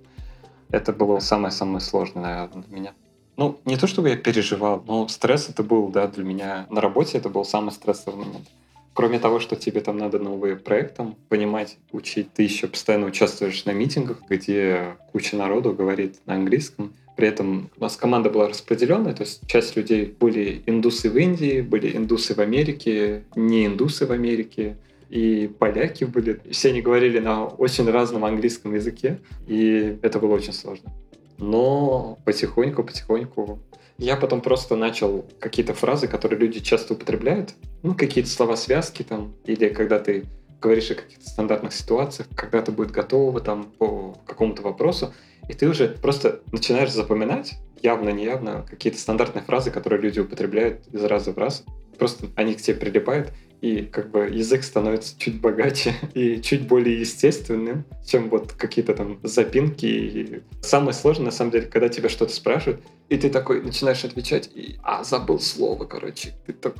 [0.69, 2.93] Это было самое-самое сложное, наверное, для меня.
[3.37, 7.17] Ну, не то чтобы я переживал, но стресс это был, да, для меня на работе
[7.17, 8.49] это был самый стрессовый момент.
[8.95, 13.71] Кроме того, что тебе там надо новые проекты понимать, учить, ты еще постоянно участвуешь на
[13.71, 16.93] митингах, где куча народу говорит на английском.
[17.17, 21.59] При этом у нас команда была распределенная, то есть часть людей были индусы в Индии,
[21.59, 24.77] были индусы в Америке, не индусы в Америке,
[25.09, 26.39] и поляки были.
[26.49, 30.89] Все они говорили на очень разном английском языке, и это было очень сложно.
[31.37, 33.59] Но потихоньку, потихоньку
[33.97, 39.69] я потом просто начал какие-то фразы, которые люди часто употребляют, ну, какие-то слова-связки там, или
[39.69, 40.25] когда ты
[40.61, 45.13] говоришь о каких-то стандартных ситуациях, когда ты будет готова там по какому-то вопросу,
[45.47, 51.33] и ты уже просто начинаешь запоминать явно-неявно какие-то стандартные фразы, которые люди употребляют из раза
[51.33, 51.63] в раз.
[51.99, 53.31] Просто они к тебе прилипают,
[53.65, 59.19] и как бы язык становится чуть богаче и чуть более естественным, чем вот какие-то там
[59.23, 59.87] запинки.
[59.87, 64.51] И самое сложное, на самом деле, когда тебя что-то спрашивают, и ты такой начинаешь отвечать,
[64.53, 66.75] и а, забыл слово, короче, ты так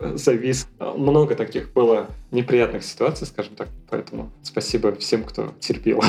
[0.00, 0.68] э, завис.
[0.78, 6.02] Много таких было неприятных ситуаций, скажем так, поэтому спасибо всем, кто терпел.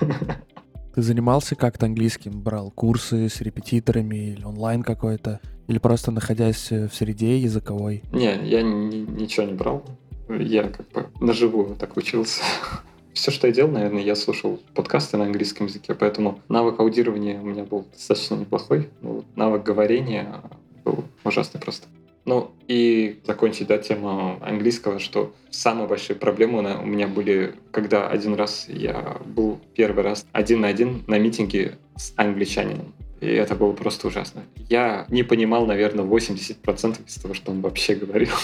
[0.94, 2.40] Ты занимался как-то английским?
[2.40, 5.40] Брал курсы с репетиторами или онлайн какой-то?
[5.66, 8.04] Или просто находясь в среде языковой?
[8.12, 9.84] Не, я ни, ничего не брал.
[10.28, 12.42] Я как бы наживую так учился.
[13.12, 17.44] Все, что я делал, наверное, я слушал подкасты на английском языке, поэтому навык аудирования у
[17.44, 18.88] меня был достаточно неплохой.
[19.02, 20.42] Но навык говорения
[20.84, 21.88] был ужасный просто.
[22.24, 28.34] Ну и закончить, да, тему английского, что самые большие проблемы у меня были, когда один
[28.34, 32.94] раз я был первый раз один на один на митинге с англичанином.
[33.20, 34.42] И это было просто ужасно.
[34.68, 38.34] Я не понимал, наверное, 80% из того, что он вообще говорил.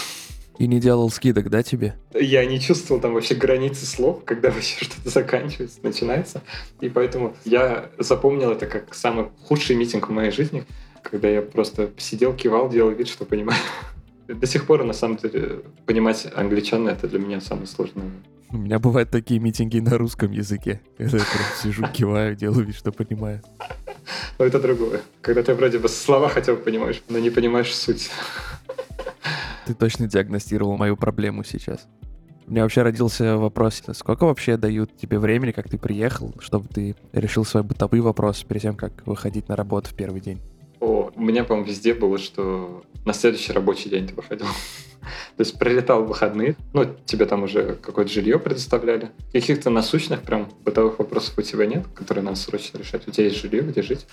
[0.57, 1.95] И не делал скидок, да, тебе?
[2.13, 6.43] Я не чувствовал там вообще границы слов, когда вообще что-то заканчивается, начинается.
[6.81, 10.65] И поэтому я запомнил это как самый худший митинг в моей жизни
[11.03, 13.59] когда я просто сидел, кивал, делал вид, что понимаю.
[14.27, 18.09] До сих пор, на самом деле, понимать англичан— это для меня самое сложное.
[18.49, 22.75] У меня бывают такие митинги на русском языке, когда я прям сижу, киваю, делаю вид,
[22.75, 23.41] что понимаю.
[24.37, 25.01] Но это другое.
[25.21, 28.09] Когда ты вроде бы слова хотя бы понимаешь, но не понимаешь суть.
[29.65, 31.87] Ты точно диагностировал мою проблему сейчас.
[32.47, 36.97] У меня вообще родился вопрос, сколько вообще дают тебе времени, как ты приехал, чтобы ты
[37.13, 40.41] решил свой бытовой вопрос перед тем, как выходить на работу в первый день?
[40.81, 44.47] О, у меня, по-моему, везде было, что на следующий рабочий день ты выходил.
[45.37, 49.11] То есть прилетал в выходные, ну, тебе там уже какое-то жилье предоставляли.
[49.31, 53.07] Каких-то насущных прям бытовых вопросов у тебя нет, которые надо срочно решать.
[53.07, 54.07] У тебя есть жилье, где жить.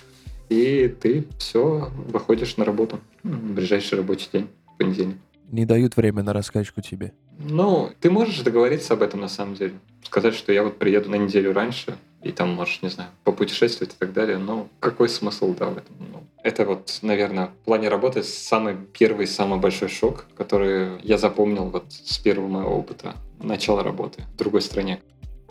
[0.50, 3.00] И ты все, выходишь на работу.
[3.22, 5.16] В ближайший рабочий день, понедельник.
[5.50, 7.14] Не дают время на раскачку тебе.
[7.38, 9.74] Ну, ты можешь договориться об этом на самом деле.
[10.04, 13.96] Сказать, что я вот приеду на неделю раньше, и там можешь, не знаю, попутешествовать и
[13.98, 14.38] так далее.
[14.38, 15.96] Но какой смысл, да, в этом?
[15.98, 21.70] Ну, это вот, наверное, в плане работы самый первый, самый большой шок, который я запомнил
[21.70, 25.00] вот с первого моего опыта начала работы в другой стране.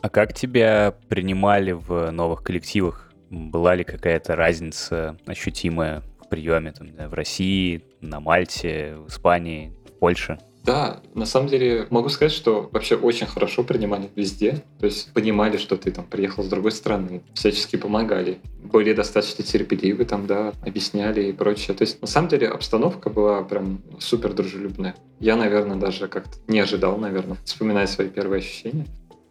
[0.01, 3.11] А как тебя принимали в новых коллективах?
[3.29, 9.99] Была ли какая-то разница ощутимая в приеме там, в России, на Мальте, в Испании, в
[9.99, 10.37] Польше?
[10.67, 14.63] Да, на самом деле могу сказать, что вообще очень хорошо принимали везде.
[14.81, 18.39] То есть понимали, что ты там приехал с другой страны, всячески помогали.
[18.61, 21.73] Были достаточно терпеливы там, да, объясняли и прочее.
[21.73, 24.93] То есть на самом деле обстановка была прям супер дружелюбная.
[25.21, 28.87] Я, наверное, даже как-то не ожидал, наверное, вспоминая свои первые ощущения.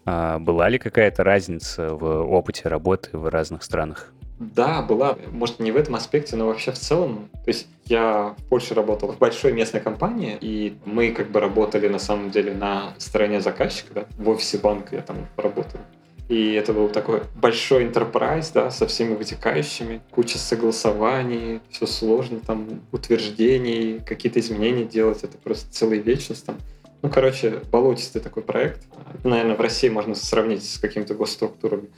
[0.06, 4.14] А была ли какая-то разница в опыте работы в разных странах?
[4.38, 5.16] Да, была.
[5.32, 7.28] Может, не в этом аспекте, но вообще в целом.
[7.44, 11.88] То есть я в Польше работал в большой местной компании, и мы как бы работали
[11.88, 15.80] на самом деле на стороне заказчика, да, в офисе банка я там работал.
[16.28, 22.80] И это был такой большой enterprise, да, со всеми вытекающими, куча согласований, все сложно, там,
[22.90, 26.58] утверждений, какие-то изменения делать, это просто целая вечность там.
[27.02, 28.82] Ну, короче, болотистый такой проект.
[29.22, 31.88] Наверное, в России можно сравнить с какими-то госструктурами.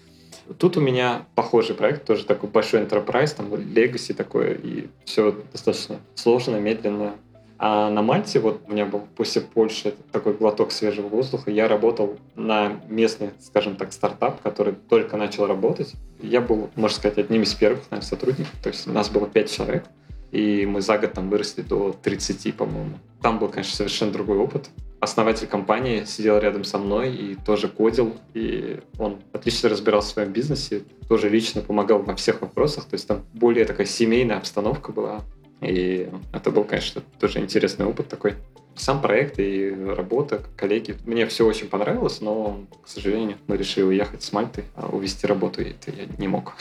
[0.58, 5.96] Тут у меня похожий проект, тоже такой большой enterprise, там legacy такое, и все достаточно
[6.14, 7.14] сложно, медленно.
[7.60, 12.16] А на Мальте, вот у меня был после Польши такой глоток свежего воздуха, я работал
[12.36, 15.92] на местный, скажем так, стартап, который только начал работать.
[16.22, 18.52] Я был, можно сказать, одним из первых, наверное, сотрудников.
[18.62, 19.84] То есть у нас было пять человек,
[20.30, 22.98] и мы за год там выросли до 30, по-моему.
[23.22, 24.70] Там был, конечно, совершенно другой опыт.
[25.00, 30.32] Основатель компании сидел рядом со мной и тоже кодил, и он отлично разбирался в своем
[30.32, 35.22] бизнесе, тоже лично помогал во всех вопросах, то есть там более такая семейная обстановка была,
[35.60, 38.34] и это был, конечно, тоже интересный опыт такой.
[38.74, 40.96] Сам проект и работа, коллеги.
[41.04, 45.62] Мне все очень понравилось, но, к сожалению, мы решили уехать с Мальты, а увести работу,
[45.62, 46.54] и это я не мог.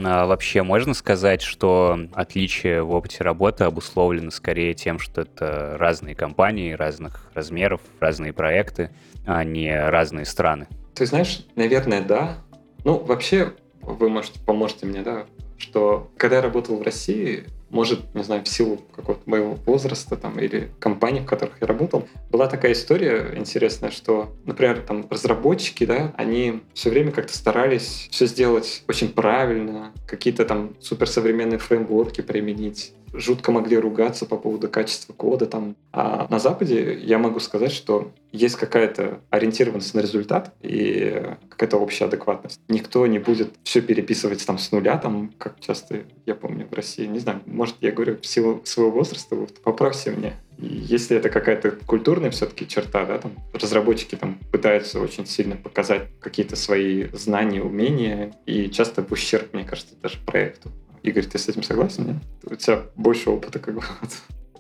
[0.05, 6.15] А вообще можно сказать, что отличие в опыте работы обусловлено скорее тем, что это разные
[6.15, 8.91] компании, разных размеров, разные проекты,
[9.27, 10.67] а не разные страны?
[10.95, 12.39] Ты знаешь, наверное, да.
[12.85, 15.27] Ну, вообще, вы можете, поможете мне, да,
[15.59, 17.45] что когда я работал в России,
[17.77, 22.09] может, не знаю, в силу какого-то моего возраста там, или компаний, в которых я работал,
[22.31, 28.25] была такая история интересная, что, например, там разработчики, да, они все время как-то старались все
[28.25, 35.47] сделать очень правильно, какие-то там суперсовременные фреймворки применить, жутко могли ругаться по поводу качества кода
[35.47, 35.77] там.
[35.93, 42.07] А на Западе я могу сказать, что есть какая-то ориентированность на результат и какая-то общая
[42.07, 42.61] адекватность.
[42.69, 47.07] Никто не будет все переписывать там с нуля, там, как часто я помню в России.
[47.07, 50.35] Не знаю, может, я говорю в силу своего возраста, вы поправьте мне.
[50.59, 56.55] Если это какая-то культурная все-таки черта, да, там разработчики там пытаются очень сильно показать какие-то
[56.55, 60.71] свои знания, умения, и часто в ущерб, мне кажется, даже проекту.
[61.03, 62.17] Игорь, ты с этим согласен, нет?
[62.45, 63.83] У тебя больше опыта как бы.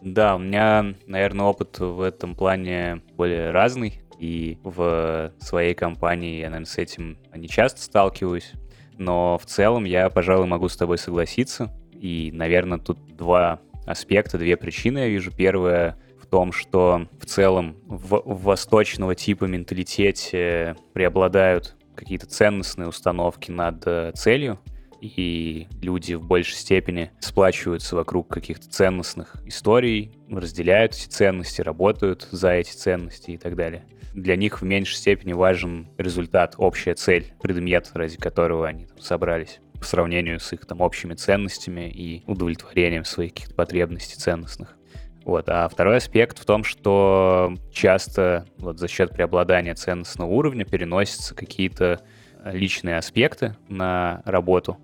[0.02, 4.02] Да, у меня, наверное, опыт в этом плане более разный.
[4.20, 8.52] И в своей компании я, наверное, с этим не часто сталкиваюсь.
[8.98, 11.72] Но в целом я, пожалуй, могу с тобой согласиться.
[12.00, 15.30] И, наверное, тут два аспекта, две причины я вижу.
[15.30, 23.50] Первая в том, что в целом в, в восточного типа менталитете преобладают какие-то ценностные установки
[23.50, 24.58] над э, целью,
[25.00, 32.52] и люди в большей степени сплачиваются вокруг каких-то ценностных историй, разделяют эти ценности, работают за
[32.52, 33.84] эти ценности и так далее.
[34.14, 39.60] Для них в меньшей степени важен результат, общая цель, предмет, ради которого они там собрались
[39.76, 44.76] по сравнению с их там общими ценностями и удовлетворением своих каких-то потребностей ценностных.
[45.24, 45.48] Вот.
[45.48, 52.00] А второй аспект в том, что часто вот за счет преобладания ценностного уровня переносятся какие-то
[52.44, 54.78] личные аспекты на работу,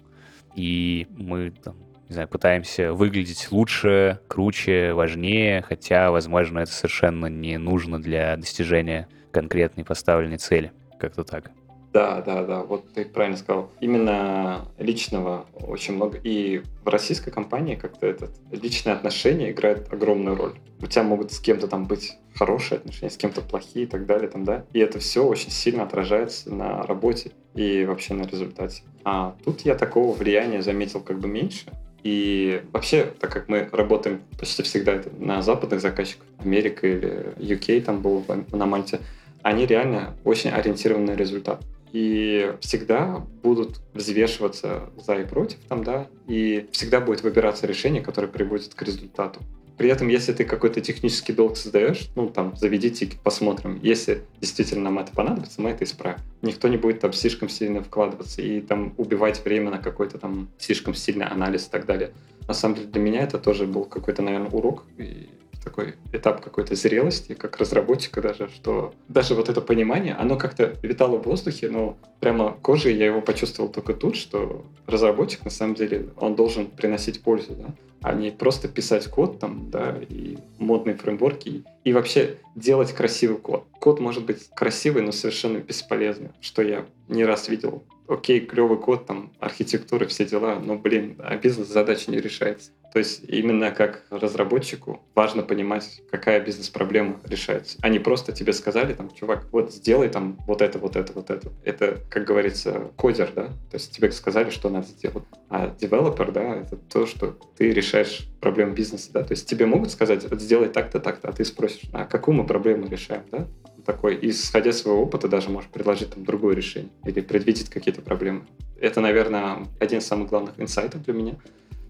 [0.57, 1.77] и мы там,
[2.09, 9.09] не знаю, пытаемся выглядеть лучше, круче, важнее, хотя, возможно, это совершенно не нужно для достижения
[9.31, 10.73] конкретной поставленной цели.
[10.99, 11.53] Как-то так.
[11.93, 13.71] Да, да, да, вот ты правильно сказал.
[13.81, 16.19] Именно личного очень много.
[16.23, 20.55] И в российской компании как-то этот личные отношения играют огромную роль.
[20.81, 24.29] У тебя могут с кем-то там быть хорошие отношения, с кем-то плохие и так далее,
[24.31, 24.65] там, да.
[24.73, 28.83] И это все очень сильно отражается на работе и вообще на результате.
[29.05, 31.67] А тут я такого влияния заметил как бы меньше.
[32.03, 38.01] И вообще, так как мы работаем почти всегда на западных заказчиков, Америка или UK там
[38.01, 39.01] был на Мальте,
[39.43, 41.63] они реально очень ориентированы на результат
[41.93, 48.29] и всегда будут взвешиваться за и против там, да, и всегда будет выбираться решение, которое
[48.29, 49.41] приводит к результату.
[49.77, 53.81] При этом, если ты какой-то технический долг создаешь, ну, там, заведи тикет, посмотрим.
[53.83, 56.21] Если действительно нам это понадобится, мы это исправим.
[56.43, 60.95] Никто не будет там слишком сильно вкладываться и там убивать время на какой-то там слишком
[60.95, 62.13] сильный анализ и так далее.
[62.47, 64.85] На самом деле для меня это тоже был какой-то, наверное, урок.
[64.99, 65.29] И
[65.63, 71.19] такой этап какой-то зрелости, как разработчика даже, что даже вот это понимание, оно как-то витало
[71.19, 76.09] в воздухе, но прямо кожей я его почувствовал только тут, что разработчик, на самом деле,
[76.17, 81.65] он должен приносить пользу, да, а не просто писать код там, да, и модные фреймворки,
[81.85, 83.65] и вообще делать красивый код.
[83.79, 89.07] Код может быть красивый, но совершенно бесполезный, что я не раз видел окей, клевый код,
[89.07, 92.73] там, архитектура, все дела, но, блин, а бизнес-задача не решается.
[92.93, 97.79] То есть именно как разработчику важно понимать, какая бизнес-проблема решается.
[97.81, 101.31] А не просто тебе сказали, там, чувак, вот сделай там вот это, вот это, вот
[101.31, 101.51] это.
[101.65, 103.47] Это, как говорится, кодер, да?
[103.47, 105.25] То есть тебе сказали, что надо сделать.
[105.49, 109.23] А девелопер, да, это то, что ты решаешь проблему бизнеса, да?
[109.23, 112.47] То есть тебе могут сказать, вот сделай так-то, так-то, а ты спросишь, а какую мы
[112.47, 113.49] проблему решаем, да?
[113.85, 118.45] Такой, исходя из своего опыта, даже можешь предложить там другое решение или предвидеть какие-то проблемы.
[118.81, 121.37] Это, наверное, один из самых главных инсайтов для меня.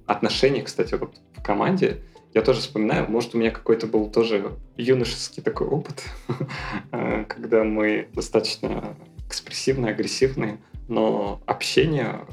[0.06, 2.02] Отношения, кстати, вот в команде,
[2.34, 6.02] я тоже вспоминаю, может, у меня какой-то был тоже юношеский такой опыт,
[7.28, 12.26] когда мы достаточно экспрессивные, агрессивные, но общение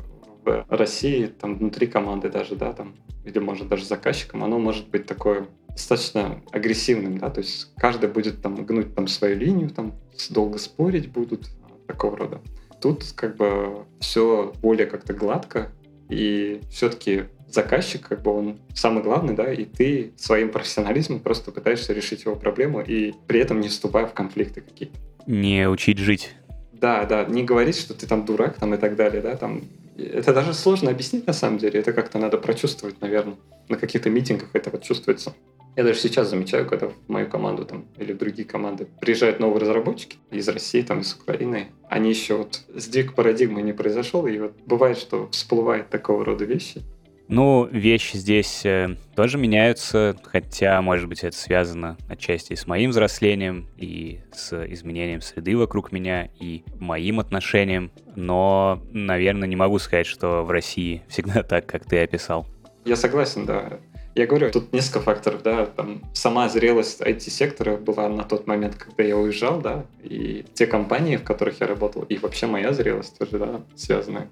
[0.44, 2.96] в России, там, внутри команды даже, да, там,
[3.26, 5.48] или, может, даже заказчиком, оно может быть такое
[5.80, 9.94] достаточно агрессивным, да, то есть каждый будет там гнуть там свою линию, там
[10.30, 11.50] долго спорить будут,
[11.88, 12.42] такого рода.
[12.82, 15.72] Тут как бы все более как-то гладко,
[16.10, 21.94] и все-таки заказчик, как бы он самый главный, да, и ты своим профессионализмом просто пытаешься
[21.94, 24.98] решить его проблему и при этом не вступая в конфликты какие-то.
[25.28, 26.36] Не учить жить.
[26.74, 29.64] Да, да, не говорить, что ты там дурак там и так далее, да, там
[29.98, 33.36] это даже сложно объяснить на самом деле, это как-то надо прочувствовать, наверное.
[33.68, 35.34] На каких-то митингах это вот чувствуется.
[35.80, 39.62] Я даже сейчас замечаю, когда в мою команду там, или в другие команды приезжают новые
[39.62, 44.58] разработчики из России, там, из Украины, они еще вот сдвиг парадигмы не произошел, и вот
[44.66, 46.82] бывает, что всплывает такого рода вещи.
[47.30, 53.70] Ну, вещи здесь э, тоже меняются, хотя, может быть, это связано отчасти с моим взрослением
[53.78, 60.44] и с изменением среды вокруг меня и моим отношением, но, наверное, не могу сказать, что
[60.44, 62.46] в России всегда так, как ты описал.
[62.84, 63.80] Я согласен, да.
[64.20, 69.02] Я говорю, тут несколько факторов, да, там сама зрелость IT-сектора была на тот момент, когда
[69.02, 73.40] я уезжал, да, и те компании, в которых я работал, и вообще моя зрелость тоже,
[73.40, 74.28] да, связаны.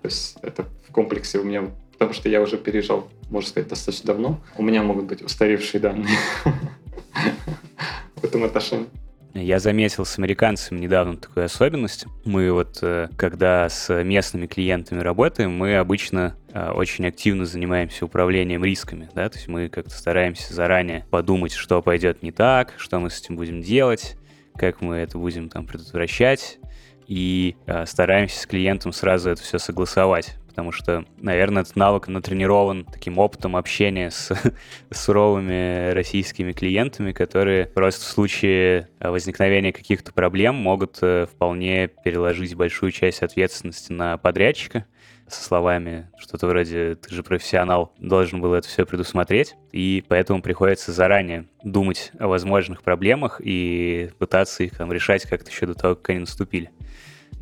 [0.00, 4.06] То есть это в комплексе у меня, потому что я уже переезжал, можно сказать, достаточно
[4.06, 6.16] давно, у меня могут быть устаревшие данные
[8.14, 8.86] в этом отношении.
[9.34, 12.04] Я заметил с американцами недавно такую особенность.
[12.24, 18.62] Мы вот, э, когда с местными клиентами работаем, мы обычно э, очень активно занимаемся управлением
[18.62, 23.08] рисками, да, то есть мы как-то стараемся заранее подумать, что пойдет не так, что мы
[23.08, 24.16] с этим будем делать,
[24.54, 26.58] как мы это будем там предотвращать,
[27.06, 32.84] и э, стараемся с клиентом сразу это все согласовать потому что, наверное, этот навык натренирован
[32.84, 34.52] таким опытом общения с, с
[35.02, 42.92] суровыми российскими клиентами, которые просто в случае возникновения каких-то проблем могут э, вполне переложить большую
[42.92, 44.84] часть ответственности на подрядчика
[45.26, 50.92] со словами что-то вроде «ты же профессионал, должен был это все предусмотреть», и поэтому приходится
[50.92, 56.10] заранее думать о возможных проблемах и пытаться их там решать как-то еще до того, как
[56.10, 56.70] они наступили.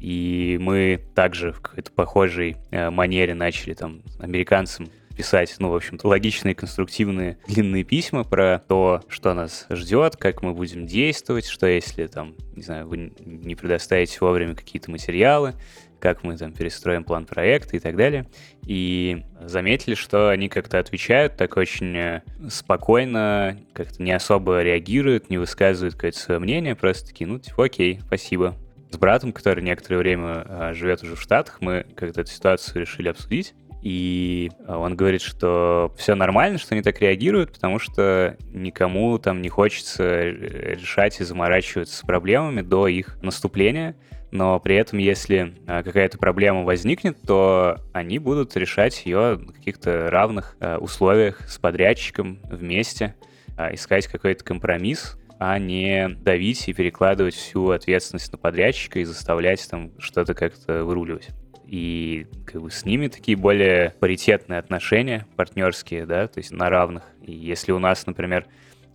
[0.01, 6.09] И мы также в какой-то похожей э, манере начали там американцам писать, ну, в общем-то,
[6.09, 12.07] логичные, конструктивные, длинные письма про то, что нас ждет, как мы будем действовать, что если,
[12.07, 15.55] там, не знаю, вы не предоставите вовремя какие-то материалы,
[15.99, 18.27] как мы там перестроим план проекта и так далее.
[18.65, 25.37] И заметили, что они как-то отвечают так очень э, спокойно, как-то не особо реагируют, не
[25.37, 28.57] высказывают какое-то свое мнение, просто такие, ну, типа, окей, спасибо,
[28.91, 33.09] с братом, который некоторое время а, живет уже в Штатах, мы как-то эту ситуацию решили
[33.09, 33.55] обсудить.
[33.83, 39.41] И а, он говорит, что все нормально, что они так реагируют, потому что никому там
[39.41, 43.97] не хочется э, решать и заморачиваться с проблемами до их наступления.
[44.33, 50.11] Но при этом, если а, какая-то проблема возникнет, то они будут решать ее на каких-то
[50.11, 53.15] равных условиях с подрядчиком вместе,
[53.73, 59.91] искать какой-то компромисс, а не давить и перекладывать всю ответственность на подрядчика и заставлять там
[59.99, 61.31] что-то как-то выруливать.
[61.65, 67.05] И как бы с ними такие более паритетные отношения, партнерские, да, то есть на равных.
[67.23, 68.49] И если у нас, например,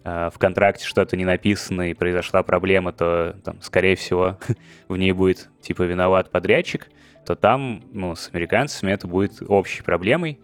[0.04, 4.38] а, в контракте что-то не написано и произошла проблема, то там, скорее всего,
[4.88, 6.90] в ней будет типа виноват подрядчик,
[7.26, 10.40] то там, ну, с американцами это будет общей проблемой,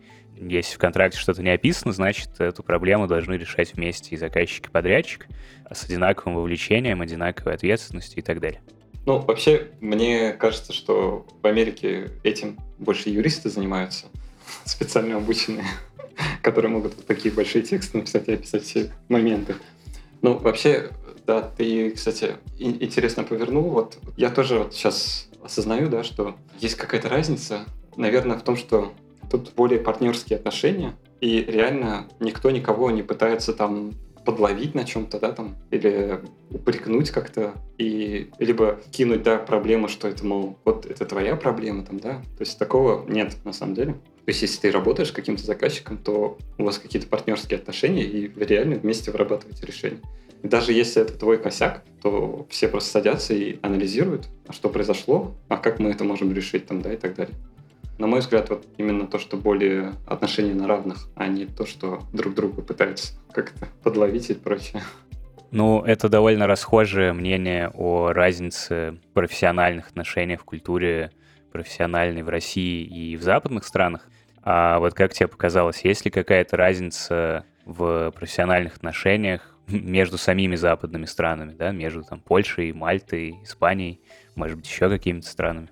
[0.49, 4.69] если в контракте что-то не описано, значит, эту проблему должны решать вместе и заказчик, и
[4.69, 5.27] подрядчик
[5.71, 8.61] с одинаковым вовлечением, одинаковой ответственностью и так далее.
[9.05, 14.07] Ну, вообще, мне кажется, что в Америке этим больше юристы занимаются,
[14.65, 15.65] специально обученные,
[16.41, 19.55] которые могут вот такие большие тексты написать и описать все моменты.
[20.21, 20.91] Ну, вообще,
[21.25, 23.69] да, ты, кстати, интересно повернул.
[23.69, 27.65] Вот я тоже вот сейчас осознаю, да, что есть какая-то разница,
[27.95, 28.93] наверное, в том, что
[29.31, 33.93] Тут более партнерские отношения, и реально никто никого не пытается там
[34.25, 36.19] подловить на чем-то, да, там, или
[36.51, 41.99] упрекнуть как-то, и либо кинуть, да, проблему, что это, мол, вот это твоя проблема, там,
[41.99, 42.15] да.
[42.37, 43.93] То есть такого нет на самом деле.
[43.93, 48.27] То есть если ты работаешь с каким-то заказчиком, то у вас какие-то партнерские отношения, и
[48.27, 50.01] вы реально вместе вырабатываете решение.
[50.43, 55.31] И даже если это твой косяк, то все просто садятся и анализируют, а что произошло,
[55.47, 57.35] а как мы это можем решить, там, да, и так далее
[58.01, 62.01] на мой взгляд, вот именно то, что более отношения на равных, а не то, что
[62.11, 64.81] друг друга пытаются как-то подловить и прочее.
[65.51, 71.11] Ну, это довольно расхожее мнение о разнице профессиональных отношений в культуре
[71.51, 74.09] профессиональной в России и в западных странах.
[74.41, 81.05] А вот как тебе показалось, есть ли какая-то разница в профессиональных отношениях между самими западными
[81.05, 84.01] странами, да, между там Польшей, Мальтой, Испанией,
[84.35, 85.69] может быть, еще какими-то странами?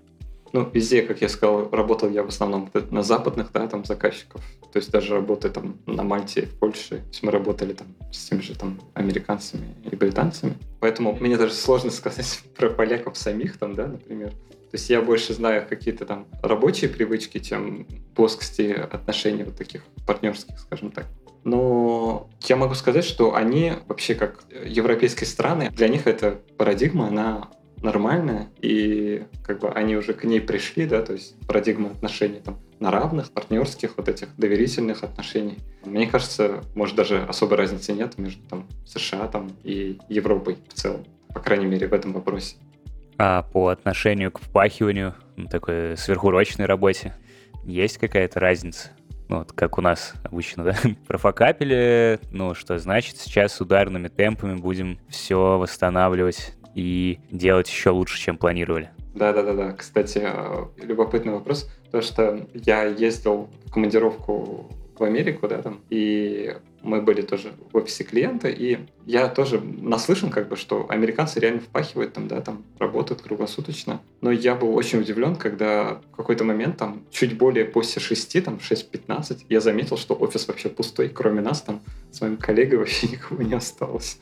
[0.54, 4.42] Ну, везде, как я сказал, работал я в основном на западных, да, там, заказчиков.
[4.72, 8.30] То есть даже работая там на Мальте, в Польше, то есть мы работали там с
[8.30, 10.56] теми же там американцами и британцами.
[10.80, 14.30] Поэтому мне даже сложно сказать про поляков самих там, да, например.
[14.30, 20.60] То есть я больше знаю какие-то там рабочие привычки, чем плоскости отношений вот таких партнерских,
[20.60, 21.08] скажем так.
[21.44, 27.50] Но я могу сказать, что они вообще как европейские страны, для них эта парадигма, она
[27.82, 32.60] нормальная, и как бы они уже к ней пришли, да, то есть парадигма отношений там
[32.80, 35.60] на равных, партнерских, вот этих доверительных отношений.
[35.84, 41.06] Мне кажется, может даже особой разницы нет между там США там и Европой в целом,
[41.34, 42.56] по крайней мере в этом вопросе.
[43.18, 45.14] А по отношению к впахиванию,
[45.50, 47.14] такой сверхурочной работе,
[47.66, 48.92] есть какая-то разница?
[49.28, 50.76] Ну, вот как у нас обычно, да,
[51.08, 58.38] профокапили, ну, что значит, сейчас ударными темпами будем все восстанавливать и делать еще лучше, чем
[58.38, 58.90] планировали.
[59.16, 59.74] Да-да-да-да.
[59.74, 61.70] Кстати, э, любопытный вопрос.
[61.92, 67.78] То, что я ездил в командировку в Америку, да, там, и мы были тоже в
[67.78, 72.64] офисе клиента, и я тоже наслышан, как бы, что американцы реально впахивают там, да, там,
[72.78, 74.02] работают круглосуточно.
[74.22, 78.56] Но я был очень удивлен, когда в какой-то момент, там, чуть более после 6, там,
[78.56, 83.42] 6.15, я заметил, что офис вообще пустой, кроме нас, там, с моим коллегой вообще никого
[83.42, 84.20] не осталось.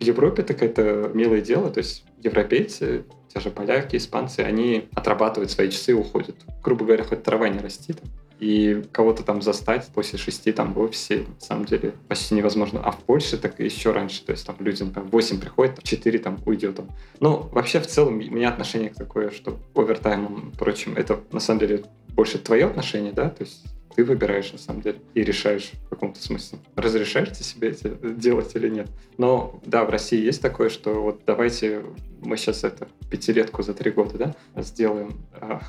[0.00, 5.50] В Европе так это милое дело, то есть европейцы, те же поляки, испанцы, они отрабатывают
[5.50, 6.36] свои часы и уходят.
[6.62, 7.98] Грубо говоря, хоть трава не растит,
[8.44, 12.78] и кого-то там застать после шести там в офисе, на самом деле, почти невозможно.
[12.84, 16.18] А в Польше так еще раньше, то есть там люди, например, 8 приходят, в 4
[16.18, 16.76] там уйдет.
[16.76, 16.88] Там.
[17.20, 21.84] Ну, вообще, в целом, у меня отношение такое, что овертаймом прочим, это на самом деле
[22.10, 23.64] больше твое отношение, да, то есть
[23.96, 28.54] ты выбираешь, на самом деле, и решаешь в каком-то смысле, разрешаешь ты себе это делать
[28.56, 28.88] или нет.
[29.16, 31.82] Но да, в России есть такое, что вот давайте
[32.20, 35.62] мы сейчас это пятилетку за три года, да, сделаем а,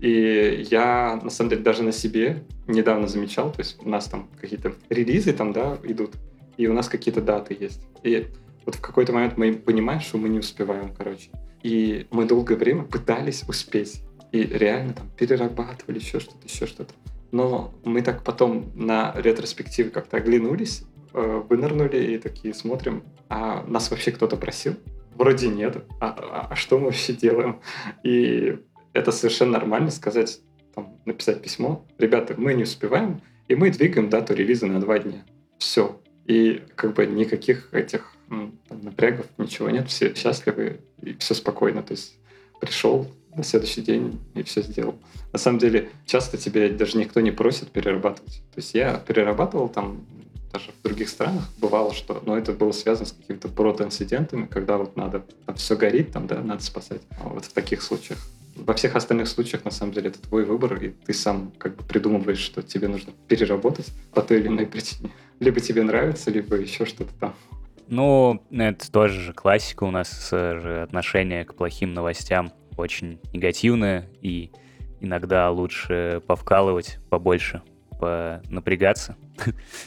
[0.00, 4.28] и я, на самом деле, даже на себе недавно замечал, то есть у нас там
[4.40, 6.14] какие-то релизы там, да, идут,
[6.56, 7.80] и у нас какие-то даты есть.
[8.02, 8.28] И
[8.64, 11.30] вот в какой-то момент мы понимаем, что мы не успеваем, короче.
[11.62, 14.02] И мы долгое время пытались успеть.
[14.30, 16.92] И реально там перерабатывали еще что-то, еще что-то.
[17.30, 20.84] Но мы так потом на ретроспективе как-то оглянулись,
[21.14, 24.76] э, вынырнули и такие смотрим, а нас вообще кто-то просил?
[25.14, 25.84] Вроде нет.
[26.00, 27.60] А, а, а что мы вообще делаем?
[28.04, 28.58] И
[28.92, 30.40] это совершенно нормально сказать,
[30.74, 35.24] там, написать письмо, ребята, мы не успеваем, и мы двигаем дату релиза на два дня.
[35.58, 36.00] Все.
[36.26, 41.82] И как бы никаких этих там, напрягов, ничего нет, все счастливы и все спокойно.
[41.82, 42.18] То есть
[42.60, 44.96] пришел на следующий день и все сделал.
[45.32, 48.42] На самом деле, часто тебе даже никто не просит перерабатывать.
[48.54, 50.04] То есть я перерабатывал там
[50.52, 54.96] даже в других странах бывало, что, но это было связано с какими-то прото-инцидентами, когда вот
[54.96, 57.02] надо, там все горит, там, да, надо спасать.
[57.22, 58.18] А вот в таких случаях
[58.58, 61.84] во всех остальных случаях, на самом деле, это твой выбор, и ты сам как бы
[61.84, 65.10] придумываешь, что тебе нужно переработать по той или иной причине.
[65.40, 67.34] Либо тебе нравится, либо еще что-то там.
[67.86, 74.50] Ну, это тоже же классика у нас же отношение к плохим новостям очень негативное, и
[75.00, 77.62] иногда лучше повкалывать побольше,
[78.00, 79.16] напрягаться,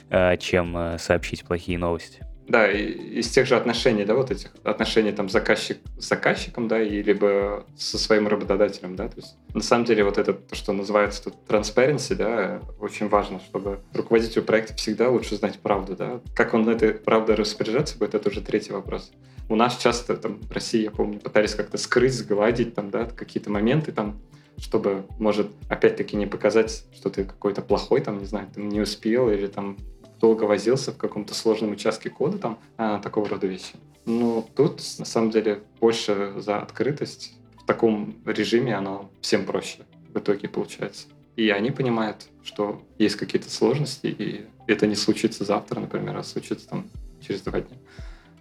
[0.10, 2.26] а, чем э, сообщить плохие новости.
[2.48, 7.02] Да, из тех же отношений, да, вот этих отношений там заказчик с заказчиком, да, и
[7.02, 11.24] либо со своим работодателем, да, то есть на самом деле вот это то, что называется
[11.26, 16.20] тут transparency, да, очень важно, чтобы руководителю проекта всегда лучше знать правду, да.
[16.36, 19.12] Как он этой правдой распоряжаться будет, это уже третий вопрос.
[19.48, 23.50] У нас часто там в России, я помню, пытались как-то скрыть, сгладить там, да, какие-то
[23.50, 24.20] моменты там,
[24.58, 29.30] чтобы, может, опять-таки не показать, что ты какой-то плохой, там, не знаю, ты не успел
[29.30, 29.78] или там
[30.22, 33.74] долго возился в каком-то сложном участке кода, там, а, такого рода вещи.
[34.06, 37.34] Но тут, на самом деле, больше за открытость.
[37.60, 39.80] В таком режиме оно всем проще
[40.14, 41.08] в итоге получается.
[41.36, 46.68] И они понимают, что есть какие-то сложности, и это не случится завтра, например, а случится
[46.68, 46.90] там
[47.22, 47.78] через два дня.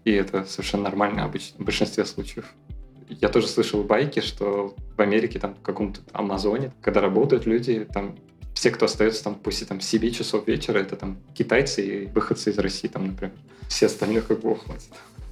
[0.05, 2.47] И это совершенно нормально обычно, в большинстве случаев.
[3.09, 8.17] Я тоже слышал байки, что в Америке, там, в каком-то Амазоне, когда работают люди, там
[8.61, 12.59] все, кто остается там после там 7 часов вечера, это там китайцы и выходцы из
[12.59, 13.33] России, там, например.
[13.69, 14.91] Все остальные как бы хватит.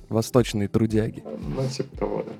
[0.09, 1.22] Восточные трудяги.
[1.38, 2.32] Ну, типа того, да.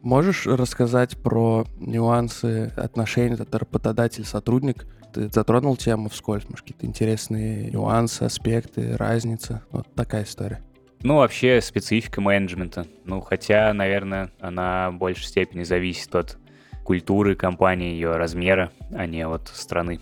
[0.00, 4.86] Можешь рассказать про нюансы отношений работодатель-сотрудник?
[5.12, 9.64] Ты затронул тему вскользь, может, какие-то интересные нюансы, аспекты, разница?
[9.72, 10.62] Вот такая история.
[11.02, 12.86] Ну, вообще специфика менеджмента.
[13.04, 16.38] Ну, хотя, наверное, она в большей степени зависит от
[16.84, 19.98] культуры компании, ее размера, а не от страны.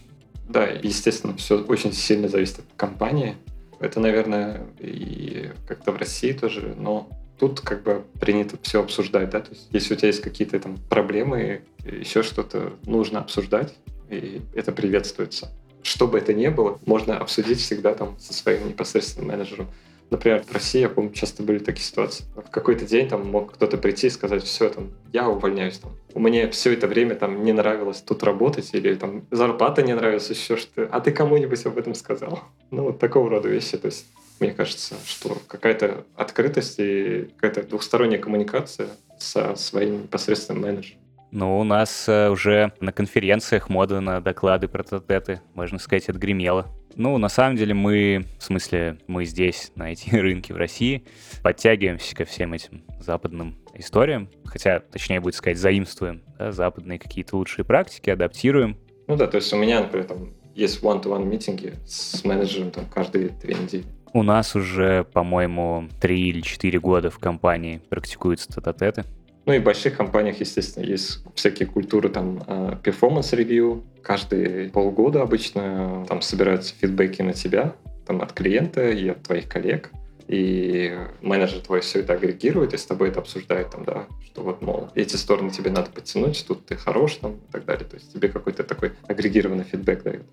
[0.49, 3.37] Да, естественно, все очень сильно зависит от компании.
[3.81, 7.09] Это, наверное, и как-то в России тоже, но
[7.39, 10.79] тут как бы принято все обсуждать, да, то есть если у тебя есть какие-то там
[10.89, 13.75] проблемы, еще что-то нужно обсуждать,
[14.09, 15.53] и это приветствуется.
[15.83, 19.69] Что бы это ни было, можно обсудить всегда там со своим непосредственным менеджером.
[20.11, 22.25] Например, в России, я помню, часто были такие ситуации.
[22.35, 25.79] В какой-то день там мог кто-то прийти и сказать, все, там, я увольняюсь.
[25.79, 25.93] Там.
[26.15, 30.57] Мне все это время там не нравилось тут работать, или там зарплата не нравилась, еще
[30.57, 30.89] что-то.
[30.93, 32.41] А ты кому-нибудь об этом сказал?
[32.73, 33.77] Ну, вот такого рода вещи.
[33.79, 34.07] То есть
[34.41, 38.89] мне кажется, что какая-то открытость и какая-то двухсторонняя коммуникация
[39.19, 41.01] со своим непосредственным менеджером.
[41.31, 46.67] Ну, у нас э, уже на конференциях мода на доклады про тотеты, можно сказать, отгремела.
[46.95, 51.05] Ну, на самом деле мы, в смысле, мы здесь, на эти рынки в России,
[51.43, 57.65] подтягиваемся ко всем этим западным историям, хотя, точнее будет сказать, заимствуем да, западные какие-то лучшие
[57.65, 58.79] практики, адаптируем.
[59.07, 63.29] Ну да, то есть у меня, например, там есть one-to-one митинги с менеджером там каждые
[63.29, 63.85] две недели.
[64.15, 69.05] У нас уже, по-моему, три или четыре года в компании практикуются тет-а-теты.
[69.47, 73.85] Ну и в больших компаниях, естественно, есть всякие культуры, там, э, performance review.
[74.03, 79.91] Каждые полгода обычно там собираются фидбэки на тебя, там, от клиента и от твоих коллег.
[80.27, 84.63] И менеджер твой все это агрегирует и с тобой это обсуждает, там, да, что вот,
[84.63, 87.85] мол, эти стороны тебе надо подтянуть, тут ты хорош, там, и так далее.
[87.85, 90.25] То есть тебе какой-то такой агрегированный фидбэк дают.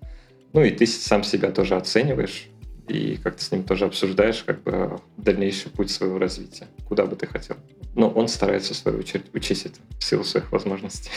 [0.52, 2.48] Ну и ты сам себя тоже оцениваешь,
[2.88, 7.26] и как-то с ним тоже обсуждаешь как бы дальнейший путь своего развития, куда бы ты
[7.26, 7.56] хотел.
[7.94, 11.10] Но он старается, в свою очередь, учить это в силу своих возможностей.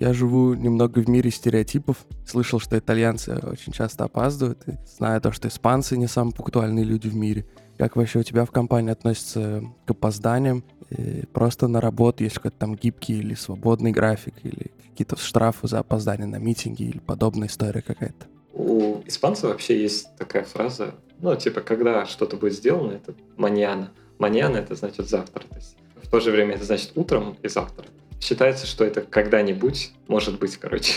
[0.00, 2.06] Я живу немного в мире стереотипов.
[2.24, 4.62] Слышал, что итальянцы очень часто опаздывают.
[4.68, 7.46] И знаю то, что испанцы не самые пунктуальные люди в мире.
[7.78, 10.62] Как вообще у тебя в компании относятся к опозданиям?
[10.90, 15.80] И просто на работу есть какой-то там гибкий или свободный график, или какие-то штрафы за
[15.80, 18.26] опоздание на митинги или подобная история какая-то?
[18.58, 23.92] У испанцев вообще есть такая фраза, ну, типа, когда что-то будет сделано, это маньяна.
[24.18, 25.44] Маньяна— это значит завтра.
[25.48, 27.86] То есть в то же время это значит утром и завтра.
[28.20, 30.94] Считается, что это когда-нибудь может быть, короче,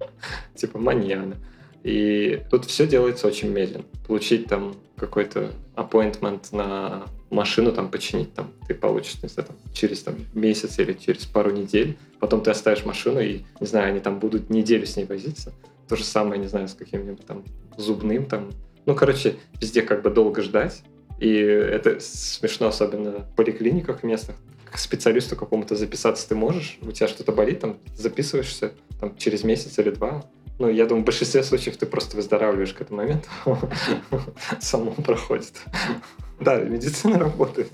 [0.54, 1.36] типа маньяна.
[1.82, 3.84] И тут все делается очень медленно.
[4.06, 10.02] Получить там какой-то appointment на машину там починить, там ты получишь, не знаю, там, через
[10.02, 11.98] там, месяц или через пару недель.
[12.20, 15.52] Потом ты оставишь машину, и, не знаю, они там будут неделю с ней возиться.
[15.88, 17.44] То же самое, не знаю, с каким-нибудь там
[17.76, 18.50] зубным там.
[18.86, 20.82] Ну, короче, везде как бы долго ждать.
[21.18, 24.36] И это смешно, особенно в поликлиниках местных.
[24.70, 29.78] К специалисту какому-то записаться ты можешь, у тебя что-то болит, там записываешься там, через месяц
[29.78, 30.24] или два.
[30.58, 33.28] Ну, я думаю, в большинстве случаев ты просто выздоравливаешь к этому моменту.
[34.60, 35.62] Само проходит.
[36.40, 37.70] Да, медицина работает.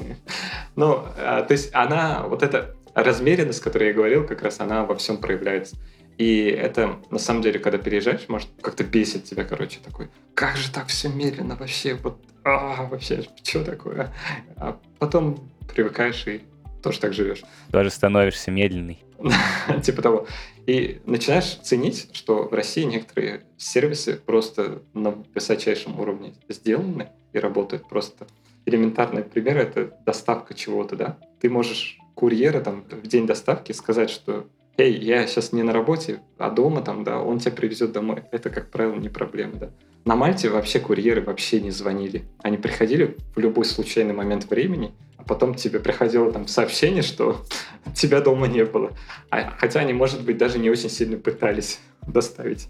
[0.76, 4.84] Ну, а, то есть она, вот эта размеренность, о которой я говорил, как раз она
[4.84, 5.76] во всем проявляется.
[6.18, 10.70] И это, на самом деле, когда переезжаешь, может как-то бесит тебя, короче, такой, как же
[10.70, 14.12] так все медленно вообще, вот, а, вообще, что такое?
[14.56, 16.42] А потом привыкаешь и
[16.82, 17.42] тоже так живешь.
[17.70, 18.98] Тоже становишься медленный.
[19.82, 20.26] Типа того.
[20.66, 27.88] И начинаешь ценить, что в России некоторые сервисы просто на высочайшем уровне сделаны и работают
[27.88, 28.26] просто.
[28.66, 31.18] Элементарный пример— это доставка чего-то, да?
[31.40, 34.46] Ты можешь курьера там в день доставки сказать, что
[34.78, 38.22] эй, я сейчас не на работе, а дома там, да, он тебя привезет домой.
[38.30, 39.70] Это, как правило, не проблема, да.
[40.04, 42.24] На Мальте вообще курьеры вообще не звонили.
[42.42, 47.44] Они приходили в любой случайный момент времени, а потом тебе приходило там сообщение, что
[47.94, 48.92] тебя дома не было.
[49.30, 52.68] А, хотя они, может быть, даже не очень сильно пытались доставить.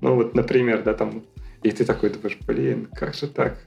[0.00, 1.22] Ну вот, например, да, там,
[1.62, 3.58] и ты такой думаешь, блин, как же так?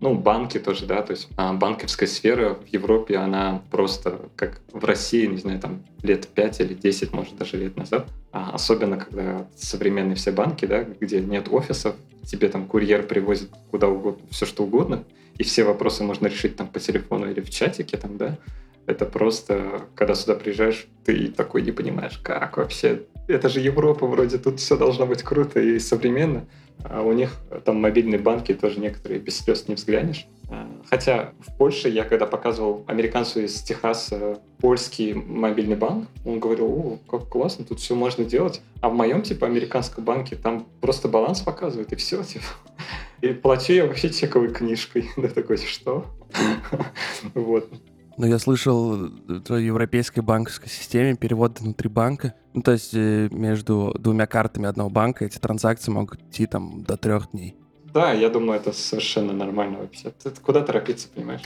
[0.00, 4.84] Ну, банки тоже, да, то есть а, банковская сфера в Европе, она просто как в
[4.84, 8.06] России, не знаю, там лет 5 или 10, может, даже лет назад.
[8.30, 13.88] А особенно, когда современные все банки, да, где нет офисов, тебе там курьер привозит куда
[13.88, 15.02] угодно, все что угодно,
[15.36, 18.38] и все вопросы можно решить там по телефону или в чатике, там, да,
[18.86, 24.38] это просто, когда сюда приезжаешь, ты такой не понимаешь, как вообще, это же Европа, вроде
[24.38, 26.46] тут все должно быть круто и современно.
[26.84, 30.26] А у них там мобильные банки тоже некоторые без слез не взглянешь.
[30.50, 36.66] А, хотя в Польше я когда показывал американцу из Техаса польский мобильный банк, он говорил,
[36.66, 38.62] о, как классно, тут все можно делать.
[38.80, 42.46] А в моем, типа, американском банке там просто баланс показывает, и все, типа.
[43.20, 45.10] И плачу я вообще чековой книжкой.
[45.16, 46.06] Да такой, что?
[47.34, 47.68] Вот.
[48.18, 52.34] Но я слышал, в европейской банковской системе переводы внутри банка.
[52.52, 56.96] Ну, то есть э, между двумя картами одного банка эти транзакции могут идти там до
[56.96, 57.54] трех дней.
[57.94, 60.10] Да, я думаю, это совершенно нормально вообще.
[60.10, 61.44] Ты куда торопиться, понимаешь?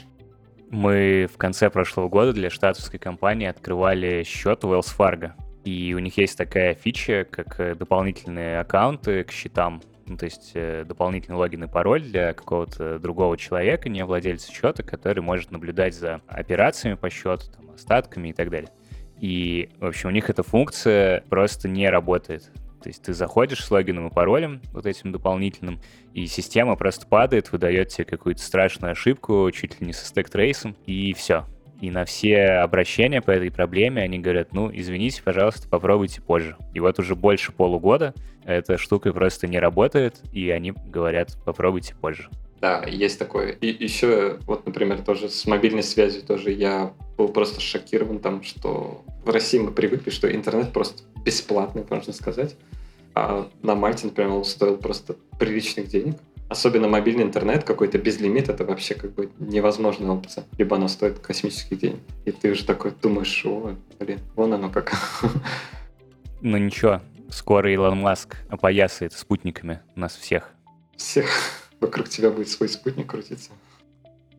[0.70, 5.32] Мы в конце прошлого года для штатовской компании открывали счет в Wells Fargo.
[5.64, 9.82] И у них есть такая фича, как э, дополнительные аккаунты к счетам
[10.12, 14.82] ну, то есть э, дополнительный логин и пароль для какого-то другого человека, не владельца счета,
[14.82, 18.70] который может наблюдать за операциями по счету, там, остатками и так далее.
[19.18, 22.50] И, в общем, у них эта функция просто не работает.
[22.82, 25.80] То есть ты заходишь с логином и паролем, вот этим дополнительным,
[26.12, 31.14] и система просто падает, выдает тебе какую-то страшную ошибку, чуть ли не со стек-трейсом, и
[31.14, 31.46] все.
[31.82, 36.56] И на все обращения по этой проблеме они говорят, ну, извините, пожалуйста, попробуйте позже.
[36.74, 38.14] И вот уже больше полугода
[38.44, 42.28] эта штука просто не работает, и они говорят, попробуйте позже.
[42.60, 43.56] Да, есть такое.
[43.60, 49.02] И еще, вот, например, тоже с мобильной связью тоже я был просто шокирован там, что
[49.24, 52.54] в России мы привыкли, что интернет просто бесплатный, можно сказать.
[53.12, 56.14] А на Мальте, например, он стоил просто приличных денег.
[56.52, 60.44] Особенно мобильный интернет какой-то без лимита, это вообще как бы невозможная опция.
[60.58, 62.00] Либо она стоит космических денег.
[62.26, 64.92] И ты уже такой думаешь, о, блин, вон оно как.
[66.42, 67.00] Ну ничего,
[67.30, 70.50] скоро Илон Маск опоясает спутниками нас всех.
[70.96, 71.30] Всех.
[71.80, 73.52] Вокруг тебя будет свой спутник крутиться.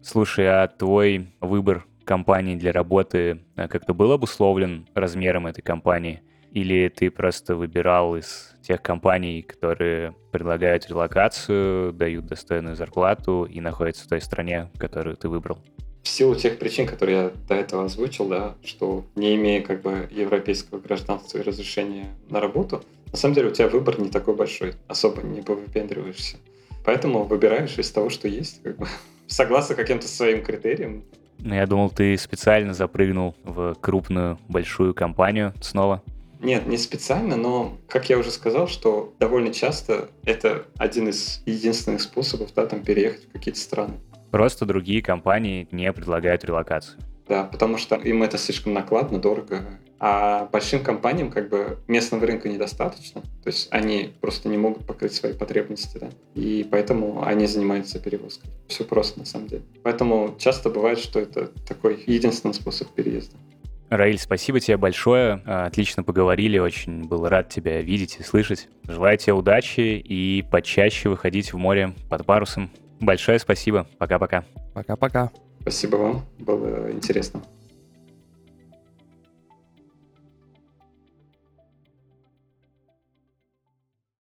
[0.03, 6.22] Слушай, а твой выбор компании для работы э, как-то был обусловлен размером этой компании?
[6.53, 14.05] Или ты просто выбирал из тех компаний, которые предлагают релокацию, дают достойную зарплату и находятся
[14.05, 15.57] в той стране, которую ты выбрал?
[16.03, 20.07] В силу тех причин, которые я до этого озвучил, да, что не имея как бы
[20.11, 24.73] европейского гражданства и разрешения на работу, на самом деле у тебя выбор не такой большой,
[24.88, 26.38] особо не повыпендриваешься.
[26.85, 28.85] Поэтому выбираешь из того, что есть, как бы,
[29.27, 31.03] согласно каким-то своим критериям.
[31.39, 36.03] Ну, я думал, ты специально запрыгнул в крупную, большую компанию снова.
[36.43, 42.01] Нет, не специально, но, как я уже сказал, что довольно часто это один из единственных
[42.01, 43.93] способов да, там, переехать в какие-то страны.
[44.29, 46.99] Просто другие компании не предлагают релокацию.
[47.27, 49.79] Да, потому что им это слишком накладно, дорого.
[49.99, 53.21] А большим компаниям как бы местного рынка недостаточно.
[53.21, 56.09] То есть они просто не могут покрыть свои потребности, да.
[56.35, 58.49] И поэтому они занимаются перевозкой.
[58.67, 59.63] Все просто на самом деле.
[59.81, 63.37] Поэтому часто бывает, что это такой единственный способ переезда.
[63.97, 65.41] Раиль, спасибо тебе большое.
[65.45, 68.67] А, отлично поговорили, очень был рад тебя видеть и слышать.
[68.87, 72.71] Желаю тебе удачи и почаще выходить в море под парусом.
[72.99, 73.85] Большое спасибо.
[73.99, 74.45] Пока-пока.
[74.73, 75.31] Пока-пока.
[75.61, 77.43] Спасибо вам, было интересно.